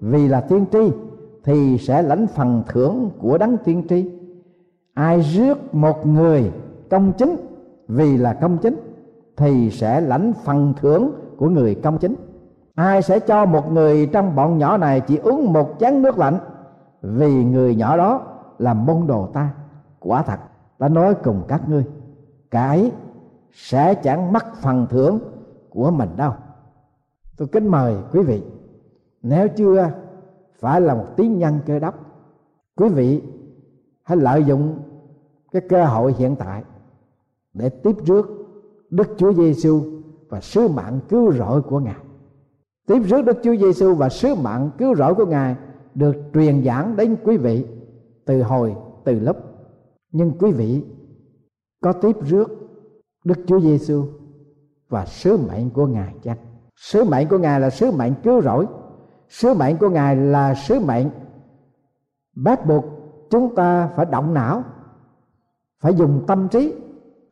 vì 0.01 0.29
là 0.29 0.40
tiên 0.40 0.64
tri, 0.73 0.92
thì 1.44 1.79
sẽ 1.79 2.03
lãnh 2.03 2.27
phần 2.27 2.62
thưởng 2.68 3.11
của 3.18 3.38
đấng 3.38 3.57
tiên 3.64 3.87
tri. 3.88 4.11
Ai 4.94 5.21
rước 5.21 5.75
một 5.75 6.07
người 6.07 6.53
công 6.90 7.12
chính. 7.12 7.37
Vì 7.88 8.16
là 8.16 8.33
công 8.33 8.59
chính, 8.59 8.77
thì 9.37 9.70
sẽ 9.70 10.01
lãnh 10.01 10.33
phần 10.44 10.74
thưởng 10.81 11.11
của 11.37 11.48
người 11.48 11.74
công 11.74 11.98
chính. 11.98 12.14
Ai 12.74 13.03
sẽ 13.03 13.20
cho 13.20 13.46
một 13.46 13.72
người 13.72 14.07
trong 14.12 14.37
bọn 14.37 14.59
nhỏ 14.59 14.77
này 14.77 15.01
chỉ 15.01 15.16
uống 15.16 15.53
một 15.53 15.77
chén 15.81 16.03
nước 16.03 16.18
lạnh? 16.18 16.38
Vì 17.03 17.44
người 17.44 17.74
nhỏ 17.74 17.96
đó 17.96 18.22
là 18.59 18.74
môn 18.74 19.07
đồ 19.07 19.27
ta. 19.27 19.51
Quả 20.01 20.22
thật, 20.22 20.38
ta 20.79 20.88
nói 20.88 21.14
cùng 21.14 21.42
các 21.48 21.68
ngươi 21.68 21.85
cái 22.51 22.92
sẽ 23.53 23.94
chẳng 23.94 24.33
mất 24.33 24.44
phần 24.55 24.87
thưởng 24.90 25.18
của 25.70 25.90
mình 25.90 26.09
đâu. 26.16 26.33
Tôi 27.37 27.48
kính 27.48 27.68
mời 27.68 27.96
quý 28.12 28.22
vị, 28.22 28.42
nếu 29.22 29.48
chưa 29.48 29.90
phải 30.59 30.81
là 30.81 30.94
một 30.94 31.07
tín 31.16 31.38
nhân 31.38 31.59
cơ 31.66 31.79
đốc, 31.79 31.94
quý 32.77 32.88
vị 32.88 33.22
hãy 34.03 34.16
lợi 34.16 34.44
dụng 34.44 34.79
cái 35.53 35.62
cơ 35.68 35.85
hội 35.85 36.14
hiện 36.18 36.37
tại 36.37 36.62
để 37.54 37.68
tiếp 37.68 37.96
rước 38.06 38.26
Đức 38.90 39.08
Chúa 39.16 39.32
Giêsu 39.32 39.82
và 40.28 40.40
sứ 40.40 40.68
mạng 40.68 41.00
cứu 41.08 41.32
rỗi 41.32 41.62
của 41.62 41.80
Ngài. 41.80 42.00
Tiếp 42.87 42.98
rước 42.98 43.22
Đức 43.22 43.38
Chúa 43.42 43.56
Giêsu 43.56 43.94
và 43.94 44.08
sứ 44.08 44.34
mạng 44.34 44.70
cứu 44.78 44.94
rỗi 44.94 45.14
của 45.14 45.26
Ngài 45.26 45.56
được 45.94 46.16
truyền 46.34 46.64
giảng 46.64 46.96
đến 46.96 47.16
quý 47.24 47.37
vị 47.37 47.66
từ 48.24 48.42
hồi 48.42 48.76
từ 49.04 49.20
lúc. 49.20 49.37
Nhưng 50.12 50.32
quý 50.38 50.52
vị 50.52 50.84
có 51.82 51.92
tiếp 51.92 52.16
rước 52.20 52.48
Đức 53.24 53.38
Chúa 53.46 53.61
Giêsu 53.61 54.04
và 54.88 55.06
sứ 55.06 55.37
mệnh 55.37 55.70
của 55.70 55.87
Ngài 55.87 56.14
chăng? 56.22 56.38
Sứ 56.76 57.04
mệnh 57.04 57.28
của 57.28 57.38
Ngài 57.38 57.61
là 57.61 57.70
sứ 57.70 57.90
mệnh 57.90 58.14
cứu 58.22 58.42
rỗi. 58.42 58.66
Sứ 59.28 59.54
mệnh 59.54 59.76
của 59.76 59.88
Ngài 59.88 60.16
là 60.16 60.54
sứ 60.54 60.80
mệnh 60.80 61.11
bắt 62.37 62.66
buộc 62.66 62.84
chúng 63.30 63.54
ta 63.54 63.90
phải 63.96 64.06
động 64.06 64.34
não, 64.34 64.62
phải 65.80 65.94
dùng 65.94 66.24
tâm 66.26 66.48
trí. 66.48 66.74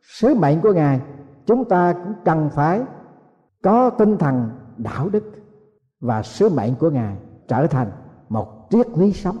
Sứ 0.01 0.35
mệnh 0.35 0.61
của 0.61 0.73
Ngài, 0.73 1.01
chúng 1.45 1.65
ta 1.65 1.93
cũng 1.93 2.13
cần 2.25 2.49
phải 2.49 2.81
có 3.63 3.89
tinh 3.89 4.17
thần 4.17 4.49
đạo 4.77 5.09
đức 5.09 5.23
và 5.99 6.23
sứ 6.23 6.49
mệnh 6.49 6.75
của 6.75 6.89
ngài 6.89 7.17
trở 7.47 7.67
thành 7.67 7.91
một 8.29 8.67
triết 8.69 8.97
lý 8.97 9.13
sống 9.13 9.37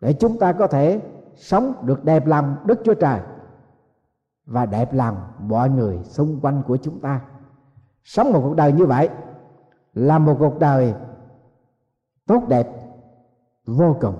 để 0.00 0.12
chúng 0.12 0.38
ta 0.38 0.52
có 0.52 0.66
thể 0.66 1.00
sống 1.36 1.74
được 1.82 2.04
đẹp 2.04 2.26
lòng 2.26 2.56
đức 2.64 2.80
chúa 2.84 2.94
trời 2.94 3.20
và 4.46 4.66
đẹp 4.66 4.94
lòng 4.94 5.16
mọi 5.40 5.70
người 5.70 5.98
xung 6.04 6.40
quanh 6.40 6.62
của 6.66 6.76
chúng 6.76 7.00
ta. 7.00 7.20
Sống 8.04 8.32
một 8.32 8.40
cuộc 8.44 8.56
đời 8.56 8.72
như 8.72 8.86
vậy 8.86 9.08
là 9.94 10.18
một 10.18 10.36
cuộc 10.38 10.58
đời 10.58 10.94
tốt 12.26 12.42
đẹp, 12.48 12.68
vô 13.66 13.96
cùng. 14.00 14.14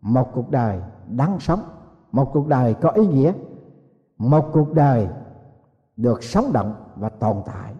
Một 0.00 0.30
cuộc 0.34 0.50
đời 0.50 0.80
đáng 1.08 1.40
sống, 1.40 1.60
một 2.12 2.30
cuộc 2.32 2.46
đời 2.46 2.74
có 2.74 2.90
ý 2.90 3.06
nghĩa 3.06 3.32
một 4.18 4.50
cuộc 4.52 4.74
đời 4.74 5.08
được 5.96 6.24
sống 6.24 6.52
động 6.52 6.74
và 6.96 7.08
tồn 7.08 7.36
tại 7.46 7.72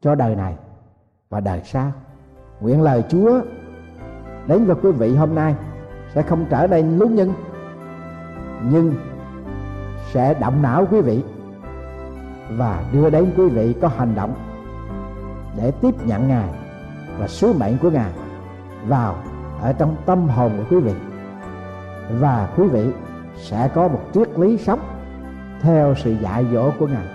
cho 0.00 0.14
đời 0.14 0.36
này 0.36 0.56
và 1.30 1.40
đời 1.40 1.60
sau. 1.64 1.92
Nguyện 2.60 2.82
lời 2.82 3.04
chúa 3.08 3.40
đến 4.46 4.64
với 4.64 4.76
quý 4.82 4.92
vị 4.92 5.16
hôm 5.16 5.34
nay 5.34 5.54
sẽ 6.14 6.22
không 6.22 6.46
trở 6.50 6.66
nên 6.66 6.98
lúng 6.98 7.14
nhân 7.14 7.32
nhưng 8.62 8.94
sẽ 10.12 10.34
động 10.34 10.62
não 10.62 10.86
quý 10.90 11.00
vị 11.00 11.24
và 12.50 12.84
đưa 12.92 13.10
đến 13.10 13.32
quý 13.36 13.48
vị 13.48 13.74
có 13.82 13.88
hành 13.88 14.14
động 14.14 14.34
để 15.56 15.70
tiếp 15.70 15.94
nhận 16.06 16.28
ngài 16.28 16.48
và 17.18 17.28
sứ 17.28 17.52
mệnh 17.52 17.78
của 17.82 17.90
ngài 17.90 18.12
vào, 18.86 19.16
ở 19.62 19.72
trong 19.72 19.96
tâm 20.06 20.28
hồn 20.28 20.52
của 20.56 20.76
quý 20.76 20.80
vị. 20.80 20.94
Và 22.10 22.48
quý 22.56 22.68
vị 22.68 22.90
sẽ 23.36 23.70
có 23.74 23.88
một 23.88 24.00
triết 24.14 24.38
lý 24.38 24.58
sống 24.58 24.80
theo 25.60 25.94
sự 25.94 26.14
dạy 26.22 26.46
dỗ 26.52 26.70
của 26.78 26.86
ngài, 26.86 27.06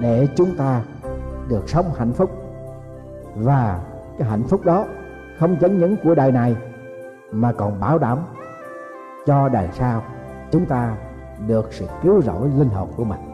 để 0.00 0.28
chúng 0.36 0.56
ta 0.56 0.82
được 1.48 1.68
sống 1.68 1.86
hạnh 1.96 2.12
phúc. 2.12 2.30
Và 3.34 3.80
cái 4.18 4.28
hạnh 4.28 4.42
phúc 4.42 4.64
đó 4.64 4.84
không 5.38 5.56
chỉ 5.56 5.68
những 5.68 5.96
của 6.04 6.14
đời 6.14 6.32
này, 6.32 6.56
mà 7.30 7.52
còn 7.52 7.80
bảo 7.80 7.98
đảm 7.98 8.18
cho 9.26 9.48
đời 9.48 9.68
sau 9.72 10.02
chúng 10.50 10.66
ta 10.66 10.96
được 11.46 11.72
sự 11.72 11.86
cứu 12.02 12.22
rỗi 12.22 12.48
linh 12.58 12.68
hồn 12.68 12.88
của 12.96 13.04
mình. 13.04 13.33